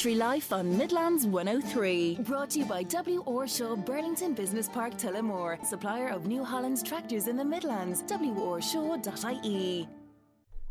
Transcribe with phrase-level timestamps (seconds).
[0.00, 2.20] Country Life on Midlands 103.
[2.20, 3.22] Brought to you by W.
[3.26, 8.02] Orshaw Burlington Business Park Tullamore, supplier of New Holland tractors in the Midlands.
[8.04, 9.86] WOrshaw.ie.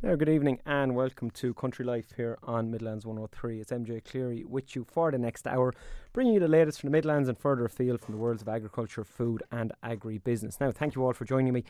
[0.01, 3.61] There, good evening and welcome to Country Life here on Midlands 103.
[3.61, 5.75] It's MJ Cleary with you for the next hour,
[6.11, 9.03] bringing you the latest from the Midlands and further afield from the worlds of agriculture,
[9.03, 10.59] food, and agri-business.
[10.59, 11.65] Now, thank you all for joining me.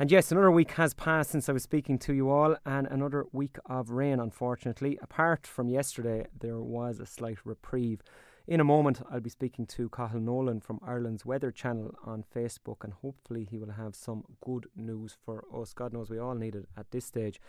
[0.00, 3.24] And yes, another week has passed since I was speaking to you all, and another
[3.32, 4.96] week of rain, unfortunately.
[5.02, 8.00] Apart from yesterday, there was a slight reprieve.
[8.46, 12.84] In a moment, I'll be speaking to Cathal Nolan from Ireland's Weather Channel on Facebook,
[12.84, 15.74] and hopefully, he will have some good news for us.
[15.74, 17.40] God knows we all need it at this stage.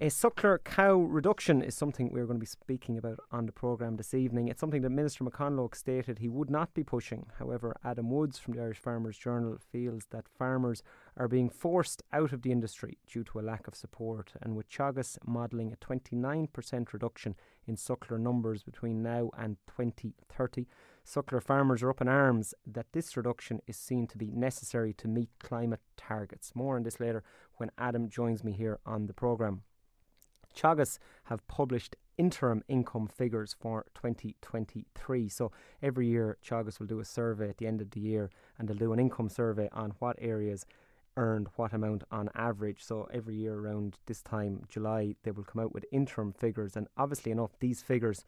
[0.00, 3.96] A suckler cow reduction is something we're going to be speaking about on the programme
[3.96, 4.48] this evening.
[4.48, 7.26] It's something that Minister McConalogue stated he would not be pushing.
[7.38, 10.82] However, Adam Woods from the Irish Farmers Journal feels that farmers
[11.16, 14.68] are being forced out of the industry due to a lack of support, and with
[14.68, 20.66] Teagasc modelling a 29% reduction in suckler numbers between now and 2030,
[21.06, 25.06] suckler farmers are up in arms that this reduction is seen to be necessary to
[25.06, 26.50] meet climate targets.
[26.56, 27.22] More on this later
[27.58, 29.62] when Adam joins me here on the programme.
[30.56, 35.28] Teagasc have published interim income figures for 2023.
[35.28, 35.52] So
[35.82, 38.76] every year, Teagasc will do a survey at the end of the year and they'll
[38.76, 40.64] do an income survey on what areas
[41.16, 42.84] earned what amount on average.
[42.84, 46.76] So every year around this time, July, they will come out with interim figures.
[46.76, 48.24] And obviously enough, these figures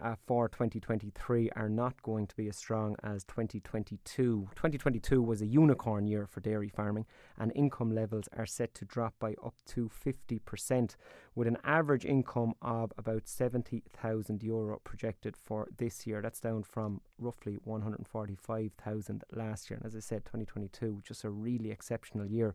[0.00, 4.48] uh, for 2023 are not going to be as strong as 2022.
[4.54, 7.06] 2022 was a unicorn year for dairy farming,
[7.38, 10.96] and income levels are set to drop by up to 50%,
[11.34, 16.22] with an average income of about 70,000 euro projected for this year.
[16.22, 19.78] That's down from roughly 145,000 last year.
[19.78, 22.54] And as I said, 2022 just a really exceptional year.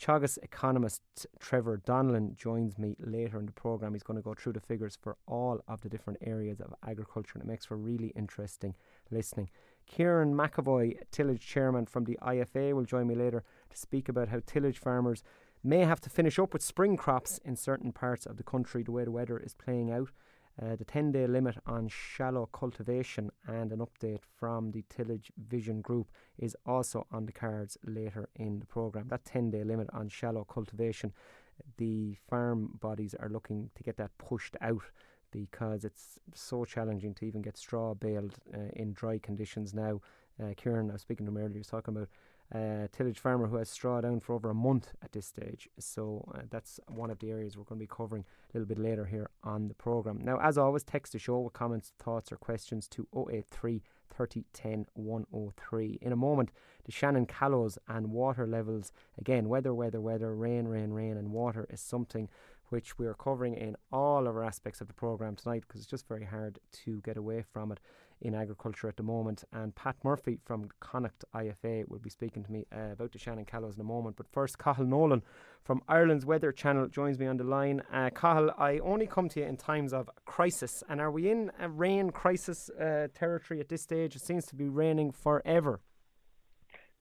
[0.00, 1.02] Teagasc economist
[1.40, 3.94] Trevor Donnellan joins me later in the programme.
[3.94, 7.32] He's going to go through the figures for all of the different areas of agriculture,
[7.34, 8.74] and it makes for really interesting
[9.10, 9.50] listening.
[9.86, 14.40] Kieran McEvoy, tillage chairman from the IFA, will join me later to speak about how
[14.46, 15.24] tillage farmers
[15.64, 18.92] may have to finish up with spring crops in certain parts of the country, the
[18.92, 20.10] way the weather is playing out
[20.60, 25.80] uh, the 10 day limit on shallow cultivation and an update from the Tillage Vision
[25.80, 29.08] Group is also on the cards later in the programme.
[29.08, 31.12] That 10 day limit on shallow cultivation,
[31.76, 34.82] the farm bodies are looking to get that pushed out
[35.30, 40.00] because it's so challenging to even get straw baled uh, in dry conditions now.
[40.42, 42.08] Uh, Kieran, I was speaking to him earlier, was talking about
[42.54, 45.68] uh, tillage farmer who has straw down for over a month at this stage.
[45.78, 48.78] So uh, that's one of the areas we're going to be covering a little bit
[48.78, 50.20] later here on the programme.
[50.22, 54.86] Now, as always, text the show with comments, thoughts, or questions to 083 30 10
[54.94, 55.98] 103.
[56.00, 56.50] In a moment,
[56.84, 58.92] the Shannon Callows and water levels.
[59.18, 62.28] Again, weather, weather, weather, rain, rain, rain, and water is something
[62.70, 65.90] which we are covering in all of our aspects of the programme tonight because it's
[65.90, 67.80] just very hard to get away from it
[68.20, 69.44] in agriculture at the moment.
[69.52, 73.44] And Pat Murphy from Connacht IFA will be speaking to me uh, about the Shannon
[73.44, 74.16] Callows in a moment.
[74.16, 75.22] But first, Cathal Nolan
[75.64, 77.82] from Ireland's Weather Channel joins me on the line.
[77.92, 80.82] Uh, Cathal, I only come to you in times of crisis.
[80.88, 84.16] And are we in a rain crisis uh, territory at this stage?
[84.16, 85.80] It seems to be raining forever.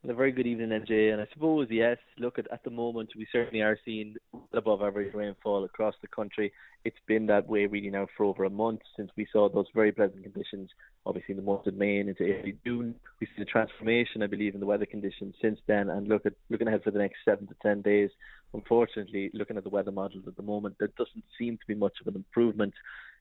[0.10, 1.12] A very good evening, MJ.
[1.12, 4.16] And I suppose, yes, look, at, at the moment, we certainly are seeing
[4.54, 6.54] above average rainfall across the country.
[6.86, 9.92] It's been that way really now for over a month since we saw those very
[9.92, 10.70] pleasant conditions,
[11.06, 12.96] obviously in the month of May into early June.
[13.20, 15.90] We see the transformation, I believe, in the weather conditions since then.
[15.90, 18.10] And look at looking ahead for the next seven to ten days.
[18.54, 21.98] Unfortunately, looking at the weather models at the moment, there doesn't seem to be much
[22.00, 22.74] of an improvement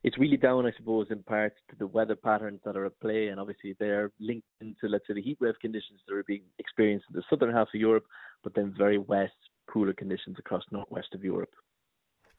[0.06, 3.26] it's really down, I suppose, in part to the weather patterns that are at play,
[3.26, 7.06] and obviously they're linked into, let's say, the heat wave conditions that are being experienced
[7.10, 8.04] in the southern half of Europe,
[8.44, 9.34] but then very west,
[9.68, 11.50] cooler conditions across northwest of Europe.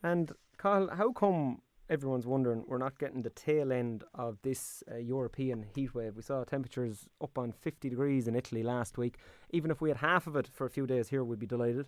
[0.02, 4.96] And Cathal, how come everyone's wondering we're not getting the tail end of this uh,
[4.96, 6.16] European heat wave?
[6.16, 9.18] We saw temperatures up on 50 degrees in Italy last week.
[9.50, 11.88] Even if we had half of it for a few days here, we'd be delighted.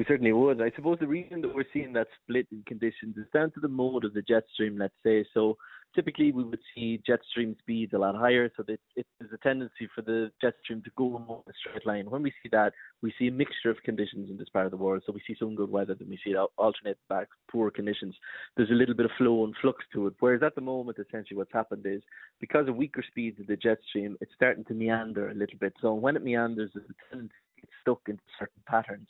[0.00, 0.62] We certainly would.
[0.62, 3.68] I suppose the reason that we're seeing that split in conditions is down to the
[3.68, 5.26] mode of the jet stream, let's say.
[5.34, 5.58] So
[5.94, 9.90] typically we would see jet stream speeds a lot higher, so that there's a tendency
[9.94, 12.08] for the jet stream to go along a straight line.
[12.08, 12.72] When we see that,
[13.02, 15.02] we see a mixture of conditions in this part of the world.
[15.04, 18.14] So we see some good weather, then we see alternate back poor conditions.
[18.56, 20.14] There's a little bit of flow and flux to it.
[20.18, 22.00] Whereas at the moment, essentially what's happened is
[22.40, 25.74] because of weaker speeds of the jet stream, it's starting to meander a little bit.
[25.82, 29.08] So when it meanders, there's a tendency to get stuck into certain patterns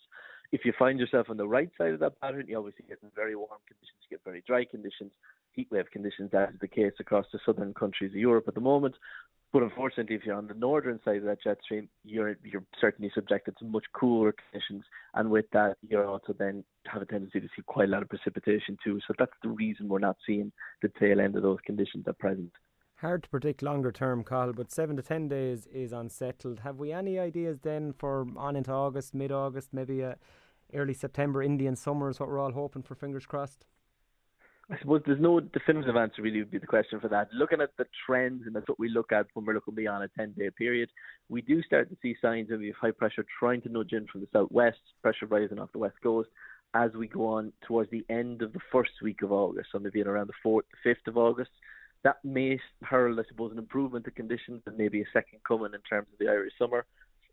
[0.53, 3.37] if you find yourself on the right side of that pattern, you obviously get very
[3.37, 5.13] warm conditions, you get very dry conditions,
[5.53, 6.31] heat wave conditions.
[6.33, 8.97] That is the case across the southern countries of Europe at the moment.
[9.53, 13.11] But unfortunately, if you're on the northern side of that jet stream, you're you're certainly
[13.15, 17.49] subjected to much cooler conditions, and with that, you're also then have a tendency to
[17.57, 19.01] see quite a lot of precipitation too.
[19.09, 22.53] So that's the reason we're not seeing the tail end of those conditions at present.
[23.01, 26.61] Hard to predict longer term, Cathal, but seven to ten days is unsettled.
[26.61, 30.17] Have we any ideas then for on into August, mid August, maybe a
[30.75, 33.65] early September Indian summer is what we're all hoping for, fingers crossed?
[34.71, 37.29] I suppose there's no definitive answer really would be the question for that.
[37.35, 40.09] Looking at the trends, and that's what we look at when we're looking beyond a
[40.17, 40.89] 10 day period,
[41.29, 44.29] we do start to see signs of high pressure trying to nudge in from the
[44.33, 46.29] southwest, pressure rising off the west coast
[46.75, 50.01] as we go on towards the end of the first week of August, so maybe
[50.01, 51.51] in around the 4th, 5th of August.
[52.05, 55.81] That may herald, I suppose, an improvement to conditions and maybe a second coming in
[55.81, 56.87] terms of the Irish summer.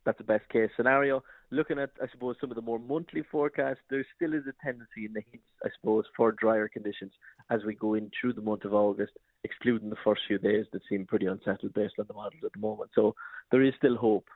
[0.06, 1.24] That's the best case scenario.
[1.50, 5.06] Looking at, I suppose, some of the more monthly forecasts, there still is a tendency
[5.06, 7.14] in the hints, I suppose, for drier conditions
[7.50, 9.14] as we go in through the month of August,
[9.46, 12.60] excluding the first few days that seem pretty unsettled based on the models at the
[12.60, 12.92] moment.
[12.94, 13.16] So
[13.52, 14.28] there is still hope.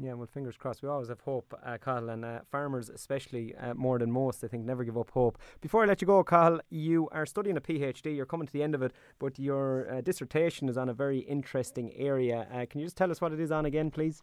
[0.00, 0.82] Yeah, well, fingers crossed.
[0.82, 4.46] We always have hope, uh, Cathal, and uh, farmers, especially uh, more than most, I
[4.46, 5.38] think, never give up hope.
[5.60, 8.14] Before I let you go, Cathal, you are studying a PhD.
[8.14, 11.18] You're coming to the end of it, but your uh, dissertation is on a very
[11.18, 12.46] interesting area.
[12.50, 14.22] Uh, can you just tell us what it is on again, please?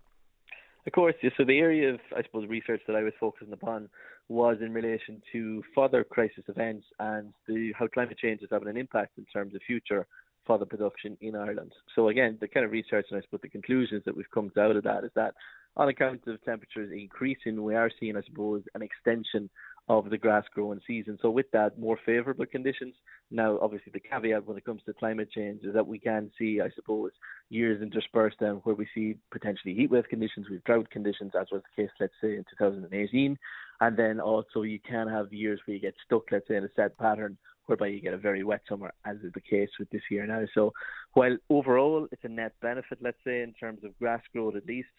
[0.87, 1.15] Of course.
[1.37, 3.89] So the area of, I suppose, research that I was focusing upon
[4.29, 8.77] was in relation to further crisis events and the, how climate change is having an
[8.77, 10.05] impact in terms of future
[10.45, 11.71] fodder production in Ireland.
[11.95, 14.75] So again, the kind of research and I suppose the conclusions that we've come out
[14.75, 15.33] of that is that
[15.75, 19.49] on account of temperatures increasing, we are seeing, I suppose, an extension
[19.87, 21.17] of the grass growing season.
[21.21, 22.95] So with that, more favourable conditions.
[23.29, 26.59] Now, obviously, the caveat when it comes to climate change is that we can see,
[26.61, 27.11] I suppose,
[27.49, 31.83] years interspersed where we see potentially heat wave conditions, we've drought conditions, as was the
[31.83, 33.37] case, let's say, in 2018.
[33.81, 36.69] And then also you can have years where you get stuck, let's say, in a
[36.75, 37.37] set pattern
[37.67, 40.45] whereby you get a very wet summer, as is the case with this year now.
[40.53, 40.71] So
[41.13, 44.89] while overall it's a net benefit, let's say, in terms of grass growth at least,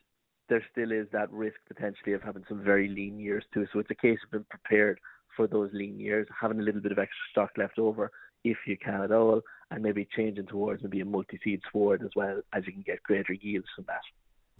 [0.48, 3.66] there still is that risk potentially of having some very lean years too.
[3.72, 5.00] So it's a case of being prepared
[5.36, 8.10] for those lean years, having a little bit of extra stock left over
[8.44, 12.40] if you can at all, and maybe changing towards maybe a multi-seed sward as well
[12.52, 14.00] as you can get greater yields from that.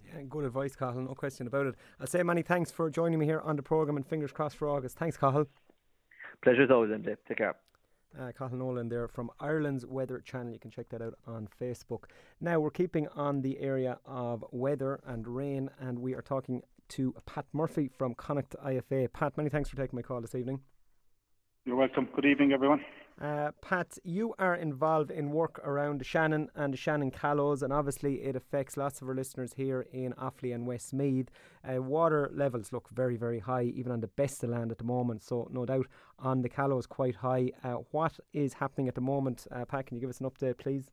[0.05, 1.75] Yeah, good advice, Cathal, no question about it.
[1.99, 4.69] I'll say many thanks for joining me here on the programme and fingers crossed for
[4.69, 4.97] August.
[4.97, 5.47] Thanks, Cathal.
[6.43, 7.15] Pleasure as always, MJ.
[7.27, 7.55] Take care.
[8.19, 10.53] Uh, Cathal Nolan there from Ireland's Weather Channel.
[10.53, 12.05] You can check that out on Facebook.
[12.41, 17.13] Now we're keeping on the area of weather and rain, and we are talking to
[17.25, 19.11] Pat Murphy from Connacht IFA.
[19.13, 20.61] Pat, many thanks for taking my call this evening.
[21.65, 22.07] You're welcome.
[22.15, 22.83] Good evening, everyone.
[23.19, 27.73] Uh, Pat, you are involved in work around the Shannon and the Shannon Callows, and
[27.73, 31.29] obviously it affects lots of our listeners here in Offaly and Westmeath.
[31.67, 34.83] Uh, water levels look very, very high, even on the best of land at the
[34.83, 35.23] moment.
[35.23, 35.87] So, no doubt
[36.19, 37.51] on the Callows, quite high.
[37.63, 39.87] Uh, what is happening at the moment, uh, Pat?
[39.87, 40.91] Can you give us an update, please?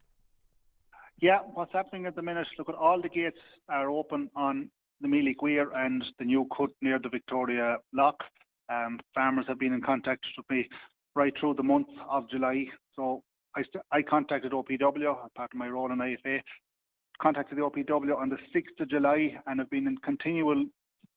[1.21, 2.47] Yeah, what's happening at the minute?
[2.59, 3.37] Look at all the gates
[3.69, 4.71] are open on
[5.03, 8.17] the Meelick Weir and the new cut near the Victoria Lock.
[8.71, 10.69] Um, farmers have been in contact with me
[11.15, 12.67] right through the month of July.
[12.97, 13.23] So
[13.57, 16.41] I, st- I contacted OPW, part of my role in IFA,
[17.21, 20.65] contacted the OPW on the 6th of July and have been in continual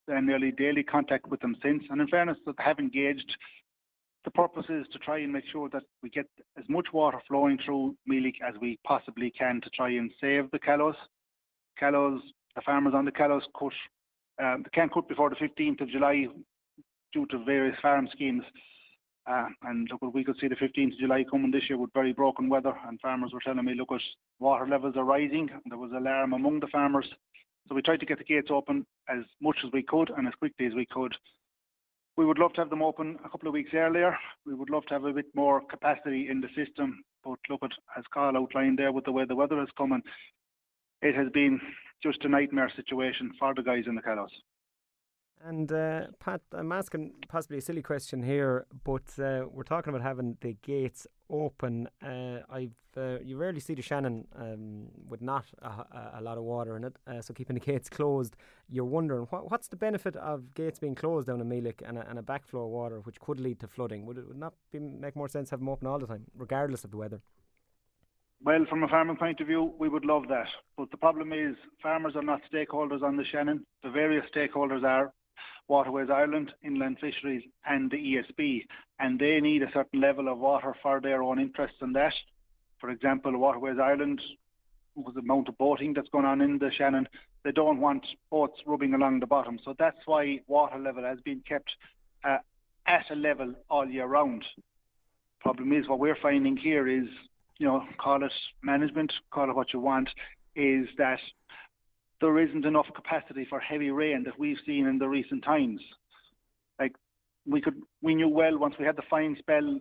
[0.08, 1.84] and nearly daily contact with them since.
[1.90, 3.36] And in fairness, that have engaged.
[4.24, 6.28] The purpose is to try and make sure that we get
[6.58, 10.60] as much water flowing through Meelick as we possibly can to try and save the
[10.60, 10.96] callows.
[11.80, 12.22] Callows,
[12.56, 13.74] the farmers on the callows cut,
[14.44, 16.28] um, they can't cut before the 15th of July
[17.14, 18.44] due to various farm schemes.
[19.28, 22.14] Uh, and look, we could see the 15th of July coming this year with very
[22.14, 24.02] broken weather, and farmers were telling me, look, at
[24.40, 25.50] water levels are rising.
[25.66, 27.08] There was alarm among the farmers,
[27.68, 30.34] so we tried to get the gates open as much as we could and as
[30.36, 31.14] quickly as we could.
[32.16, 34.18] We would love to have them open a couple of weeks earlier.
[34.46, 37.72] We would love to have a bit more capacity in the system, but look at
[37.98, 40.02] as Cathal outlined there with the way the weather is coming,
[41.02, 41.60] it has been
[42.02, 44.32] just a nightmare situation for the guys in the Callows.
[45.44, 50.02] And uh, Pat, I'm asking possibly a silly question here, but uh, we're talking about
[50.02, 51.88] having the gates open.
[52.04, 56.44] Uh, I've uh, you rarely see the Shannon um, with not a, a, lot of
[56.44, 58.36] water in it, uh, so keeping the gates closed.
[58.70, 62.10] You're wondering what, what's the benefit of gates being closed down in Meelick and a,
[62.10, 64.06] and a backflow of water, which could lead to flooding?
[64.08, 66.26] Would it would not be, make more sense to have them open all the time,
[66.36, 67.22] regardless of the weather?
[68.44, 70.48] Well, from a farming point of view, we would love that.
[70.76, 73.66] But the problem is, farmers are not stakeholders on the Shannon.
[73.84, 75.12] The various stakeholders are
[75.68, 78.66] Waterways Ireland, Inland Fisheries, and the ESB,
[79.00, 82.14] and they need a certain level of water for their own interests in that.
[82.80, 84.22] For example, Waterways Ireland,
[84.96, 87.08] with the amount of boating that's going on in the Shannon,
[87.44, 89.60] they don't want boats rubbing along the bottom.
[89.64, 91.72] So that's why water level has been kept
[92.24, 92.38] uh,
[92.88, 94.44] at a level all year round.
[95.40, 97.08] Problem is, what we're finding here is,
[97.58, 98.32] you know, call it
[98.64, 100.10] management, call it what you want,
[100.56, 101.20] is that
[102.22, 105.82] there isn't enough capacity for heavy rain that we've seen in the recent times.
[106.80, 106.94] Like
[107.46, 109.80] we could, we knew well once we had the fine spell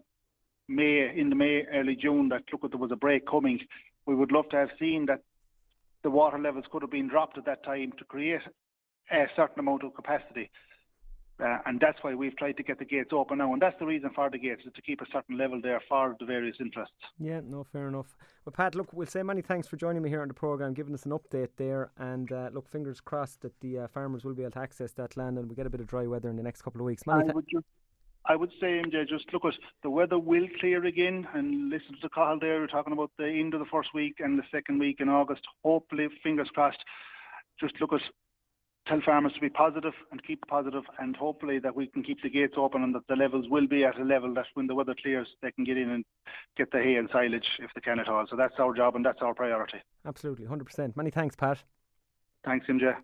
[0.69, 3.61] May in the May early June that look there was a break coming.
[4.07, 5.21] We would love to have seen that
[6.03, 8.41] the water levels could have been dropped at that time to create
[9.11, 10.51] a certain amount of capacity.
[11.39, 13.53] Uh, and that's why we've tried to get the gates open now.
[13.53, 16.17] And that's the reason for the gates, is to keep a certain level there for
[16.19, 16.95] the various interests.
[17.19, 18.17] Yeah, no, fair enough.
[18.45, 20.95] Well, Pat, look, we'll say many thanks for joining me here on the programme, giving
[20.95, 21.91] us an update there.
[21.99, 25.17] And uh, look, fingers crossed that the uh, farmers will be able to access that
[25.17, 27.07] land and we get a bit of dry weather in the next couple of weeks.
[27.07, 27.67] Many I, th- would just,
[28.25, 31.29] I would say, MJ, just look at the weather will clear again.
[31.35, 34.17] And listen to the call there, we're talking about the end of the first week
[34.21, 35.43] and the second week in August.
[35.63, 36.83] Hopefully, fingers crossed.
[37.61, 38.01] Just look at
[38.87, 42.31] tell farmers to be positive and keep positive and hopefully that we can keep the
[42.31, 44.95] gates open and that the levels will be at a level that when the weather
[45.01, 46.05] clears they can get in and
[46.57, 48.27] get the hay and silage if they can at all.
[48.31, 49.79] So that's our job and that's our priority.
[50.07, 50.97] Absolutely, 100%.
[50.97, 51.63] Many thanks, Pat.
[52.45, 52.95] Thanks, MJ.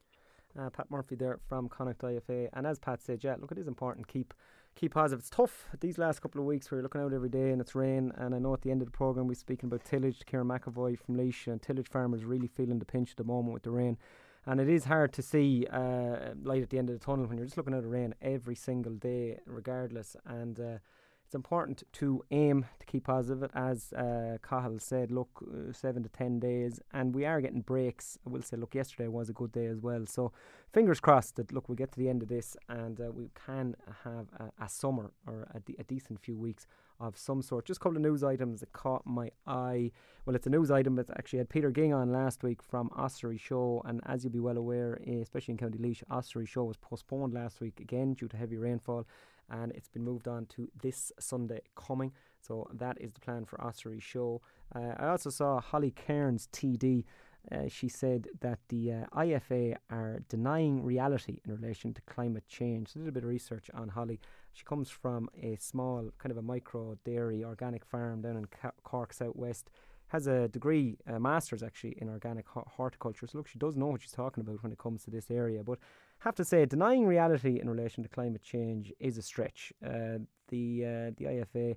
[0.58, 2.48] Uh, Pat Murphy there from Connacht IFA.
[2.52, 4.34] And as Pat said, yeah, look, it is important keep
[4.74, 5.20] keep positive.
[5.20, 7.74] It's tough these last couple of weeks where you're looking out every day and it's
[7.74, 8.12] rain.
[8.16, 10.98] And I know at the end of the programme we're speaking about tillage, Kieran McEvoy
[10.98, 13.98] from Laois, and tillage farmers really feeling the pinch at the moment with the rain
[14.46, 17.38] and it is hard to see uh, light at the end of the tunnel when
[17.38, 20.16] you're just looking at the rain every single day, regardless.
[20.26, 20.78] And uh,
[21.24, 23.48] it's important to aim to keep positive.
[23.54, 28.18] As uh, Cathal said, look, uh, seven to ten days, and we are getting breaks.
[28.26, 30.04] I will say, look, yesterday was a good day as well.
[30.06, 30.32] So
[30.72, 33.76] fingers crossed that look, we get to the end of this and uh, we can
[34.04, 36.66] have a, a summer or a, de- a decent few weeks
[37.02, 37.66] of some sort.
[37.66, 39.90] Just a couple of news items that caught my eye.
[40.24, 43.38] Well, it's a news item that actually had Peter Ging on last week from Ossory
[43.38, 46.76] Show, and as you'll be well aware, eh, especially in County Laois, Ossory Show was
[46.76, 49.04] postponed last week again due to heavy rainfall,
[49.50, 52.12] and it's been moved on to this Sunday coming.
[52.40, 54.40] So that is the plan for Ossory Show.
[54.74, 57.04] Uh, I also saw Holly Cairns TD.
[57.50, 62.88] Uh, she said that the uh, IFA are denying reality in relation to climate change.
[62.88, 64.20] So, a little bit of research on Holly.
[64.52, 68.46] She comes from a small, kind of a micro dairy organic farm down in
[68.84, 69.70] Cork Southwest.
[70.08, 73.26] Has a degree, a master's actually, in organic horticulture.
[73.26, 75.64] So, look, she does know what she's talking about when it comes to this area.
[75.64, 75.78] But
[76.18, 79.72] have to say, denying reality in relation to climate change is a stretch.
[79.84, 80.18] Uh,
[80.48, 81.76] the uh, the IFA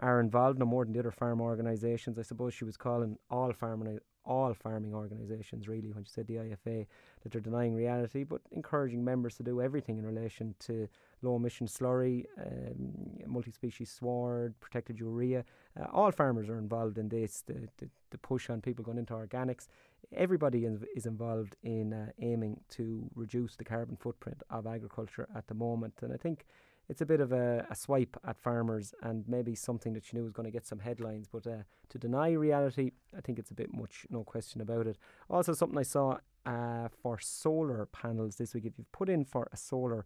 [0.00, 2.18] are involved no more than the other farm organisations.
[2.18, 3.80] I suppose she was calling all farm
[4.24, 6.86] all farming organisations really when you said the IFA
[7.22, 10.88] that they're denying reality, but encouraging members to do everything in relation to
[11.22, 12.92] low emission slurry, um,
[13.26, 15.44] multi species sward, protected urea.
[15.78, 19.12] Uh, all farmers are involved in this, the, the, the, push on people going into
[19.12, 19.66] organics.
[20.12, 25.54] Everybody is, involved in uh, aiming to reduce the carbon footprint of agriculture at the
[25.54, 25.94] moment.
[26.02, 26.46] And I think
[26.88, 30.24] it's a bit of a, a, swipe at farmers and maybe something that you knew
[30.24, 31.26] was going to get some headlines.
[31.26, 34.98] But uh, to deny reality, I think it's a bit much, no question about it.
[35.30, 38.66] Also, something I saw uh, for solar panels this week.
[38.66, 40.04] If you've put in for a solar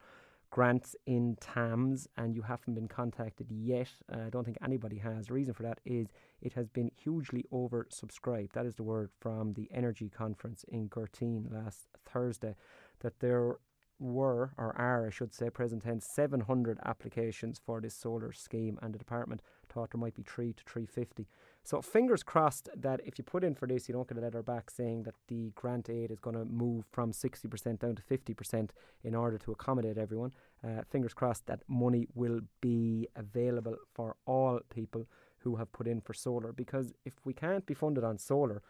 [0.51, 5.27] grants in TAMS and you haven't been contacted yet, uh, I don't think anybody has.
[5.27, 6.09] The reason for that is
[6.41, 8.53] it has been hugely oversubscribed.
[8.53, 12.55] That is the word from the Energy Conference in Gurteen last Thursday.
[13.01, 13.59] That there
[13.99, 18.95] were, or are, I should say, present tense, 700 applications for this solar scheme, and
[18.95, 21.27] the department thought there might be three to 350.
[21.65, 24.43] So fingers crossed that if you put in for this, you don't get a letter
[24.43, 28.71] back saying that the grant aid is going to move from 60% down to 50%
[29.05, 30.33] in order to accommodate everyone.
[30.65, 35.07] Uh, fingers crossed that money will be available for all people
[35.41, 38.63] who have put in for solar, because if we can't be funded on solar,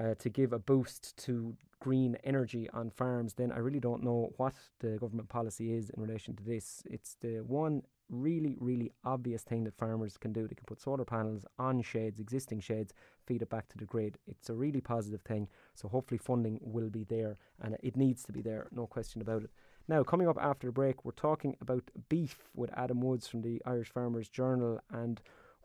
[0.00, 4.32] uh, to give a boost to green energy on farms, then I really don't know
[4.36, 6.82] what the government policy is in relation to this.
[6.86, 10.46] It's the one really, really obvious thing that farmers can do.
[10.46, 12.92] They can put solar panels on sheds, existing sheds,
[13.26, 14.18] feed it back to the grid.
[14.26, 15.48] It's a really positive thing.
[15.74, 19.42] So hopefully funding will be there and it needs to be there, no question about
[19.42, 19.50] it.
[19.88, 23.60] Now, coming up after the break, we're talking about beef with Adam Woods from the
[23.66, 25.20] Irish Farmers Journal and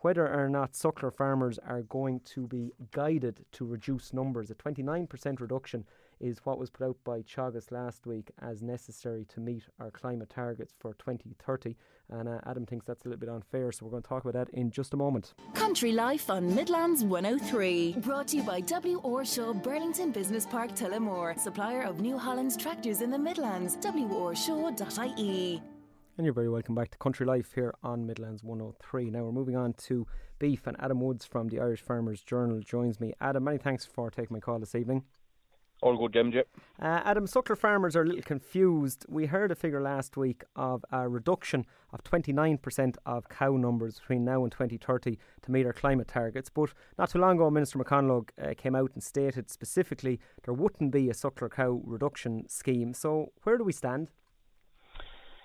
[0.08, 4.50] whether or not suckler farmers are going to be guided to reduce numbers.
[4.50, 5.84] A 29% reduction
[6.22, 10.30] is what was put out by Teagasc last week as necessary to meet our climate
[10.30, 11.76] targets for 2030.
[12.10, 14.36] And uh, Adam thinks that's a little bit unfair, so we're going to talk about
[14.36, 15.34] that in just a moment.
[15.54, 17.98] Country Life on Midlands 103.
[17.98, 19.02] Brought to you by W.
[19.02, 23.76] Orshaw Burlington Business Park Tullamore, supplier of New Holland's tractors in the Midlands.
[23.76, 25.62] WORshaw.ie.
[26.18, 29.12] And you're very welcome back to Country Life here on Midlands 103.
[29.12, 30.08] Now we're moving on to
[30.40, 33.14] beef, and Adam Woods from the Irish Farmers Journal joins me.
[33.22, 35.04] Adam, many thanks for taking my call this evening.
[35.84, 36.34] All good, Jim.
[36.82, 39.06] Uh, Adam, suckler farmers are a little confused.
[39.08, 44.26] We heard a figure last week of a reduction of 29% of cow numbers between
[44.26, 46.50] now and 2030 to meet our climate targets.
[46.50, 50.92] But not too long ago, Minister McConalogue uh, came out and stated specifically there wouldn't
[50.92, 52.96] be a suckler cow reduction scheme.
[52.96, 54.10] So, where do we stand?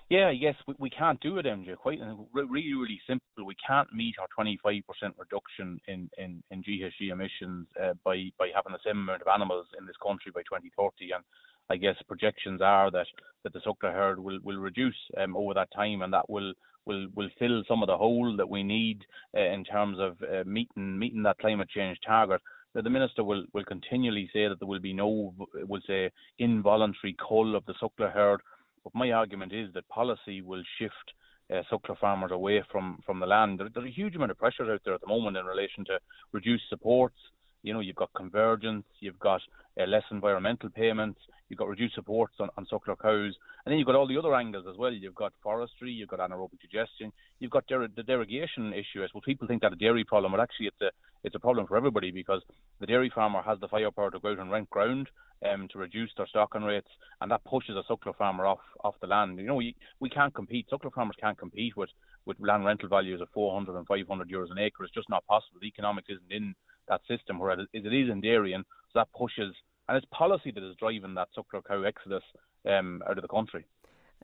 [0.09, 1.75] Yeah, yes, we, we can't do it, MJ.
[1.75, 1.99] Quite
[2.33, 3.45] really, really simple.
[3.45, 4.83] We can't meet our 25%
[5.17, 9.65] reduction in, in, in GHG emissions uh, by by having the same amount of animals
[9.79, 11.11] in this country by 2030.
[11.15, 11.23] And
[11.69, 13.07] I guess projections are that,
[13.43, 16.53] that the suckler herd will, will reduce um, over that time, and that will
[16.85, 19.01] will will fill some of the hole that we need
[19.35, 22.41] uh, in terms of uh, meeting meeting that climate change target.
[22.75, 25.35] The minister will, will continually say that there will be no,
[25.67, 28.41] will say, involuntary cull of the suckler herd
[28.83, 31.13] but my argument is that policy will shift
[31.51, 33.59] uh, suckler farmers away from, from the land.
[33.59, 35.99] There, there's a huge amount of pressure out there at the moment in relation to
[36.31, 37.17] reduced supports.
[37.63, 39.41] You know, you've got convergence, you've got
[39.79, 43.33] uh, less environmental payments, you've got reduced supports on, on suckler cows,
[43.65, 44.91] and then you've got all the other angles as well.
[44.91, 49.05] You've got forestry, you've got anaerobic digestion, you've got der- the derogation issue.
[49.13, 50.91] Well, people think that a dairy problem, but actually it's a
[51.23, 52.41] it's a problem for everybody because
[52.79, 55.07] the dairy farmer has the firepower to go out and rent ground
[55.49, 56.89] um, to reduce their stocking rates,
[57.21, 59.39] and that pushes a suckler farmer off off the land.
[59.39, 60.67] You know, we we can't compete.
[60.71, 61.89] Suckler farmers can't compete with
[62.25, 64.83] with land rental values of 400 and 500 euros an acre.
[64.83, 65.59] It's just not possible.
[65.61, 66.55] The economics isn't in
[66.87, 69.53] that system, whereas it is in dairy, and so that pushes.
[69.87, 72.23] And it's policy that is driving that suckler cow exodus
[72.69, 73.65] um, out of the country.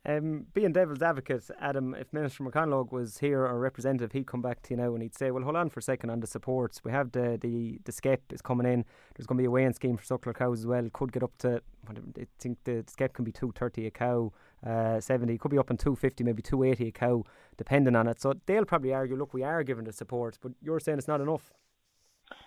[0.05, 4.61] Um, being devil's advocate, Adam, if Minister McConalogue was here or representative, he'd come back
[4.63, 6.83] to you now and he'd say, "Well, hold on for a second on the supports.
[6.85, 8.85] We have the the the SCEP is coming in.
[9.15, 10.87] There's going to be a weighing scheme for suckler cows as well.
[10.93, 11.93] Could get up to I
[12.39, 14.31] think the SCEP can be two thirty a cow,
[14.65, 15.37] uh, seventy.
[15.37, 17.25] Could be up in two fifty, maybe two eighty a cow,
[17.57, 18.21] depending on it.
[18.21, 21.19] So they'll probably argue, look, we are giving the supports, but you're saying it's not
[21.19, 21.51] enough."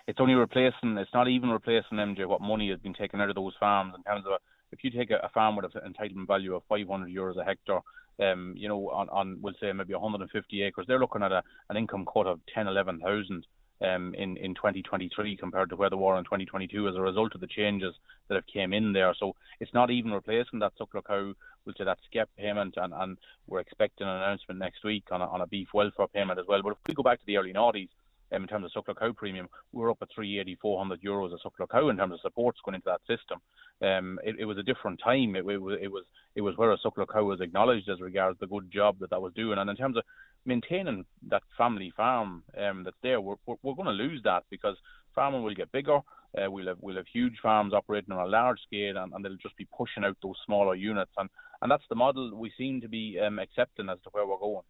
[0.07, 0.99] It's only replacing.
[0.99, 4.03] It's not even replacing MJ what money has been taken out of those farms in
[4.03, 4.39] terms of
[4.73, 7.81] if you take a, a farm with an entitlement value of 500 euros a hectare,
[8.21, 11.77] um, you know, on, on we'll say maybe 150 acres, they're looking at a, an
[11.77, 13.47] income cut of 10, 11,000
[13.83, 17.41] um, in in 2023 compared to where they were in 2022 as a result of
[17.41, 17.95] the changes
[18.29, 19.15] that have came in there.
[19.19, 21.33] So it's not even replacing that suckler cow.
[21.65, 25.27] We'll say that SCEP payment, and, and we're expecting an announcement next week on a,
[25.27, 26.63] on a beef welfare payment as well.
[26.63, 27.89] But if we go back to the early noughties,
[28.35, 31.69] um, in terms of suckler cow premium, we're up at 380, 400 euros a suckler
[31.69, 33.41] cow in terms of supports going into that system.
[33.83, 35.37] Um, it, it was a different time.
[35.37, 36.05] It, it, was it was
[36.35, 39.23] it was where a suckler cow was acknowledged as regards the good job that that
[39.23, 40.05] was doing, and in terms of
[40.45, 44.77] maintaining that family farm um, that's there, we're, we're, we're going to lose that because
[45.15, 46.01] farming will get bigger.
[46.37, 49.37] Uh, we'll have we'll have huge farms operating on a large scale, and, and they'll
[49.37, 51.29] just be pushing out those smaller units, and
[51.61, 54.63] and that's the model we seem to be um, accepting as to where we're going.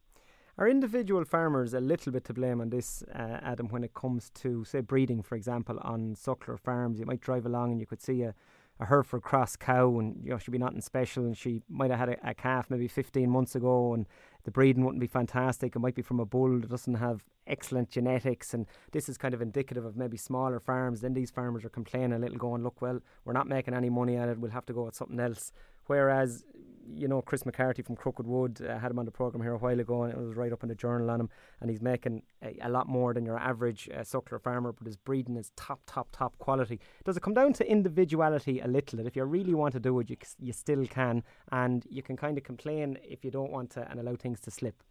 [0.59, 4.29] Are individual farmers a little bit to blame on this, uh, Adam, when it comes
[4.35, 7.01] to, say, breeding, for example, on suckler farms?
[7.01, 8.35] You might drive along and you could see a,
[8.79, 11.99] a Hereford cross cow and you know, she'd be nothing special and she might have
[11.99, 14.07] had a, a, calf maybe 15 months ago and
[14.45, 15.75] the breeding wouldn't be fantastic.
[15.75, 19.33] It might be from a bull that doesn't have excellent genetics and this is kind
[19.33, 21.01] of indicative of maybe smaller farms.
[21.01, 24.17] Then these farmers are complaining a little going, look, well, we're not making any money
[24.17, 24.39] at it.
[24.39, 25.51] We'll have to go with something else.
[25.87, 26.45] Whereas
[26.87, 29.79] you know, Chris McCarthy from Crookedwood uh, had him on the program here a while
[29.79, 31.31] ago, and it was right up in the journal on him.
[31.61, 34.97] And he's making a, a lot more than your average uh, suckler farmer, but his
[34.97, 36.81] breeding is top, top, top quality.
[37.05, 38.99] Does it come down to individuality a little?
[38.99, 42.17] That if you really want to do it, you you still can, and you can
[42.17, 44.83] kind of complain if you don't want to and allow things to slip.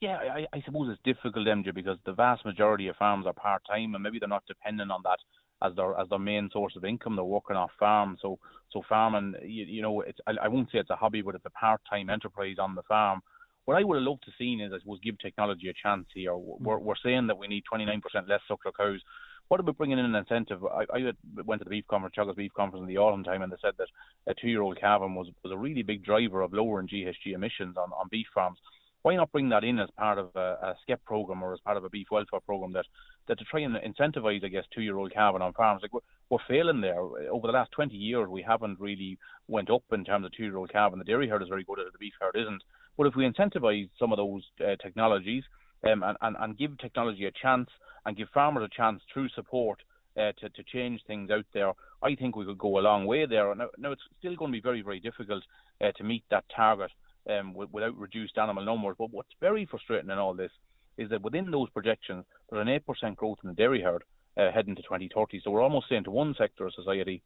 [0.00, 3.62] Yeah, I, I suppose it's difficult, MJ, because the vast majority of farms are part
[3.70, 5.20] time, and maybe they're not dependent on that
[5.64, 7.16] as their as their main source of income.
[7.16, 8.38] They're working off farm, so
[8.72, 11.46] so farming, you, you know, it's I, I won't say it's a hobby, but it's
[11.46, 13.20] a part-time enterprise on the farm.
[13.64, 16.32] What I would have loved to seen is, I suppose, give technology a chance here.
[16.32, 16.64] Hmm.
[16.64, 19.00] We're, we're saying that we need 29% less suckler cows.
[19.48, 20.64] What about bringing in an incentive?
[20.64, 21.12] I, I
[21.44, 23.74] went to the beef conference, Teagasc Beef Conference in the autumn time, and they said
[23.78, 23.88] that
[24.26, 28.08] a two-year-old calving was was a really big driver of lowering GHG emissions on, on
[28.10, 28.58] beef farms
[29.02, 31.76] why not bring that in as part of a, a SCEP program or as part
[31.76, 32.86] of a beef welfare program that,
[33.28, 35.82] that to try and incentivise, I guess, two-year-old calving on farms?
[35.82, 37.00] Like we're, we're failing there.
[37.00, 40.98] Over the last 20 years, we haven't really went up in terms of two-year-old calving.
[40.98, 42.62] The dairy herd is very good at it, the beef herd isn't.
[42.96, 45.44] But if we incentivise some of those uh, technologies
[45.84, 47.68] um, and, and, and give technology a chance
[48.04, 49.78] and give farmers a chance through support
[50.16, 53.26] uh, to, to change things out there, I think we could go a long way
[53.26, 53.54] there.
[53.54, 55.42] Now, now it's still going to be very, very difficult
[55.80, 56.90] uh, to meet that target
[57.30, 58.96] um, without reduced animal numbers.
[58.98, 60.50] But what's very frustrating in all this
[60.98, 64.04] is that within those projections, there's an 8% growth in the dairy herd
[64.36, 65.40] uh, heading to 2030.
[65.42, 67.22] So we're almost saying to one sector of society,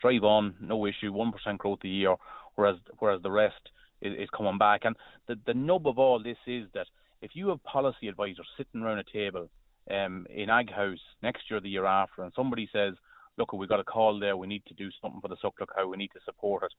[0.00, 2.14] drive on, no issue, 1% growth a year,
[2.54, 4.84] whereas whereas the rest is, is coming back.
[4.84, 6.86] And the, the nub of all this is that
[7.22, 9.48] if you have policy advisors sitting around a table
[9.90, 12.94] um, in Ag House next year, the year after, and somebody says,
[13.36, 14.36] look, we've got a call there.
[14.36, 15.88] We need to do something for the suckler cow.
[15.88, 16.72] We need to support it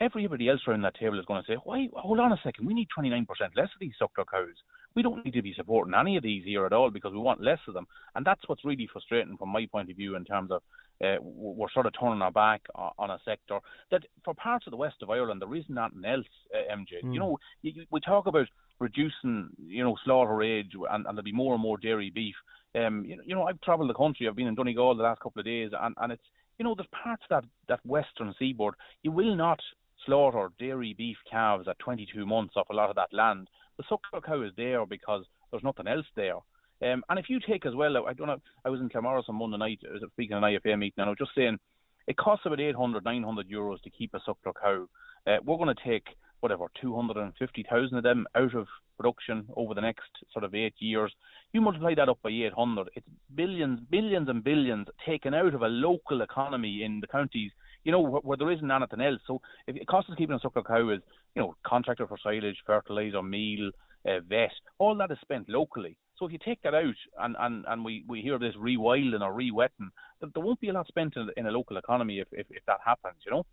[0.00, 1.88] everybody else around that table is going to say, "Why?
[1.94, 2.66] Hold on a second.
[2.66, 4.56] We need 29% less of these suckler cows.
[4.94, 7.42] We don't need to be supporting any of these here at all because we want
[7.42, 10.50] less of them." And that's what's really frustrating from my point of view in terms
[10.50, 10.62] of
[11.04, 13.58] uh, we're sort of turning our back on a sector
[13.90, 16.26] that, for parts of the west of Ireland, there isn't nothing else.
[16.54, 17.14] Uh, MJ, mm.
[17.14, 18.46] you know, you, we talk about
[18.78, 22.34] reducing, you know, slaughter age, and, and there'll be more and more dairy beef.
[22.74, 24.28] Um, you know, you know, I've travelled the country.
[24.28, 26.22] I've been in Donegal the last couple of days, and, and it's
[26.60, 29.58] you know, there's parts of that that western seaboard you will not
[30.04, 33.48] slaughter dairy beef calves at 22 months off a lot of that land.
[33.80, 36.36] The suckler cow is there because there's nothing else there.
[36.82, 39.36] Um, and if you take as well, I don't know, I was in Kilmorris on
[39.36, 41.58] Monday night, I was speaking at an IFA meeting, and I was just saying
[42.06, 44.86] it costs about 800, 900 euros to keep a suckler cow.
[45.26, 46.08] Uh, we're going to take
[46.40, 48.66] whatever 250,000 of them out of
[48.98, 51.10] production over the next sort of eight years.
[51.54, 55.68] You multiply that up by 800, it's billions, billions and billions taken out of a
[55.68, 57.52] local economy in the counties
[57.84, 59.20] you know, where, where there isn't anything else.
[59.26, 61.00] So if it costs of keeping a suckler cow is,
[61.34, 63.70] you know, contractor for silage, fertilizer, meal,
[64.06, 65.96] uh, vet, all that is spent locally.
[66.18, 69.32] So if you take that out and, and, and we, we hear this rewilding or
[69.32, 69.90] re-wetting,
[70.20, 72.64] there, there won't be a lot spent in, in a local economy if, if, if
[72.66, 73.46] that happens, you know.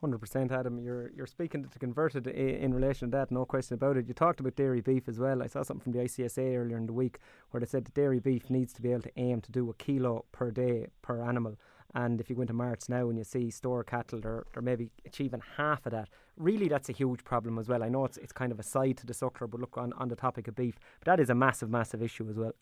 [0.00, 0.78] Hundred percent, Adam.
[0.78, 4.06] You're you're speaking to converted in relation to that, no question about it.
[4.06, 5.42] You talked about dairy beef as well.
[5.42, 7.18] I saw something from the ICSA earlier in the week
[7.50, 9.74] where they said that dairy beef needs to be able to aim to do a
[9.74, 11.56] kilo per day per animal.
[11.96, 14.90] And if you go into March now and you see store cattle, they're, they're maybe
[15.06, 16.10] achieving half of that.
[16.36, 17.82] Really, that's a huge problem as well.
[17.82, 20.08] I know it's, it's kind of a side to the suckler, but look, on, on
[20.08, 22.52] the topic of beef, but that is a massive, massive issue as well.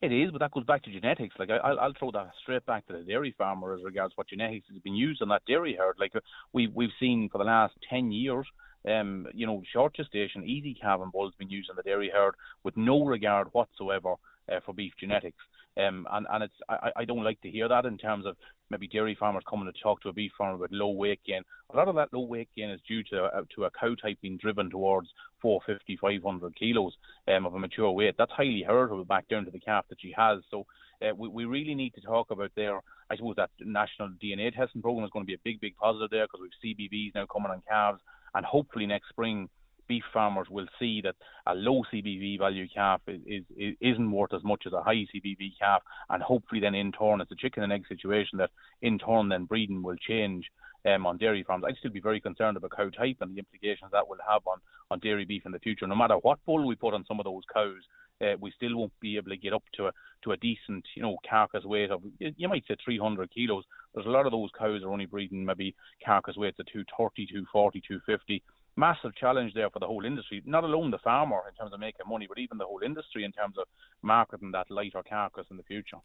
[0.00, 1.34] It is, but that goes back to genetics.
[1.38, 4.28] Like I, will I'll throw that straight back to the dairy farmer as regards what
[4.28, 5.96] genetics has been used on that dairy herd.
[5.98, 6.12] Like
[6.54, 8.46] we we've seen for the last ten years,
[8.86, 12.76] um, you know, short gestation, easy calving bulls being used on the dairy herd with
[12.76, 14.14] no regard whatsoever
[14.50, 15.42] uh, for beef genetics.
[15.78, 18.36] Um, and and it's I, I don't like to hear that in terms of
[18.70, 21.42] maybe dairy farmers coming to talk to a beef farmer about low weight gain.
[21.72, 24.18] A lot of that low weight gain is due to uh, to a cow type
[24.22, 25.08] being driven towards
[25.42, 26.94] 450, 500 kilos
[27.28, 28.14] um, of a mature weight.
[28.16, 30.40] That's highly heritable back down to the calf that she has.
[30.50, 30.66] So
[31.02, 32.80] uh, we we really need to talk about there.
[33.10, 36.10] I suppose that national DNA testing program is going to be a big big positive
[36.10, 38.00] there because we've CBVs now coming on calves,
[38.34, 39.48] and hopefully next spring
[39.88, 44.44] beef farmers will see that a low CBV value calf is, is, isn't worth as
[44.44, 47.72] much as a high CBV calf, and hopefully then in turn it's a chicken and
[47.72, 48.50] egg situation that
[48.82, 50.46] in turn then breeding will change
[50.86, 51.64] um, on dairy farms.
[51.66, 54.58] I'd still be very concerned about cow type and the implications that will have on,
[54.90, 55.86] on dairy beef in the future.
[55.86, 57.82] No matter what bull we put on some of those cows,
[58.20, 59.92] uh, we still won't be able to get up to a
[60.24, 63.64] to a decent, you know, carcass weight of you might say 300 kilos.
[63.94, 67.80] There's a lot of those cows are only breeding maybe carcass weights of 230, 240,
[67.86, 68.42] 250
[68.76, 72.06] massive challenge there for the whole industry, not alone the farmer in terms of making
[72.08, 73.66] money, but even the whole industry in terms of
[74.02, 75.98] marketing that lighter carcass in the future.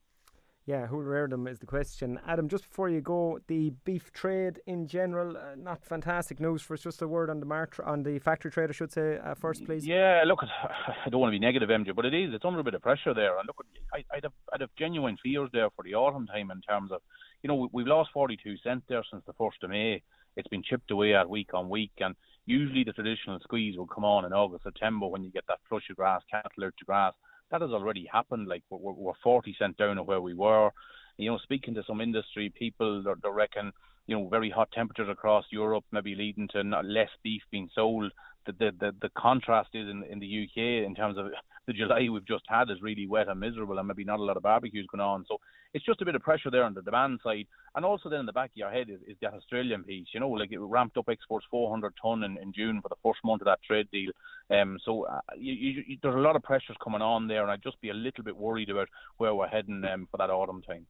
[0.68, 2.20] Yeah, who'll rear them is the question.
[2.28, 6.76] Adam, just before you go, the beef trade in general, uh, not fantastic news for
[6.76, 6.82] us.
[6.82, 9.66] Just a word on the mar- on the factory trade, I should say, uh, first,
[9.66, 9.88] please.
[9.88, 10.44] Yeah, look,
[11.06, 12.32] I don't want to be negative, MJ, but it is.
[12.34, 13.40] It's under a bit of pressure there.
[13.40, 16.62] And look, I, would have, I'd have genuine fears there for the autumn time in
[16.62, 17.02] terms of,
[17.42, 20.04] you know, we, have lost 42 cents there since the 1st of May.
[20.38, 21.92] It's been chipped away at week on week.
[22.00, 25.60] And Usually the traditional squeeze will come on in August, September when you get that
[25.70, 27.14] flush of grass, cattle out to grass.
[27.52, 28.48] That has already happened.
[28.48, 30.70] Like we're, we're 40 cent down of where we were.
[31.18, 33.72] You know, speaking to some industry people, they reckon
[34.08, 38.12] you know very hot temperatures across Europe, maybe leading to less beef being sold
[38.46, 41.28] the, the, the, the contrast is in, in the UK in terms of
[41.68, 44.38] the July we've just had is really wet and miserable and maybe not a lot
[44.38, 45.26] of barbecues going on.
[45.28, 45.40] So
[45.74, 47.48] it's just a bit of pressure there on the demand side.
[47.76, 50.08] And also then in the back of your head is, is that Australian piece.
[50.14, 53.20] You know, like it ramped up exports 400 ton in, in June for the first
[53.24, 54.12] month of that trade deal.
[54.50, 57.52] Um, so uh, you, you, you, there's a lot of pressures coming on there, and
[57.52, 60.62] I'd just be a little bit worried about where we're heading um, for that autumn
[60.62, 60.86] time.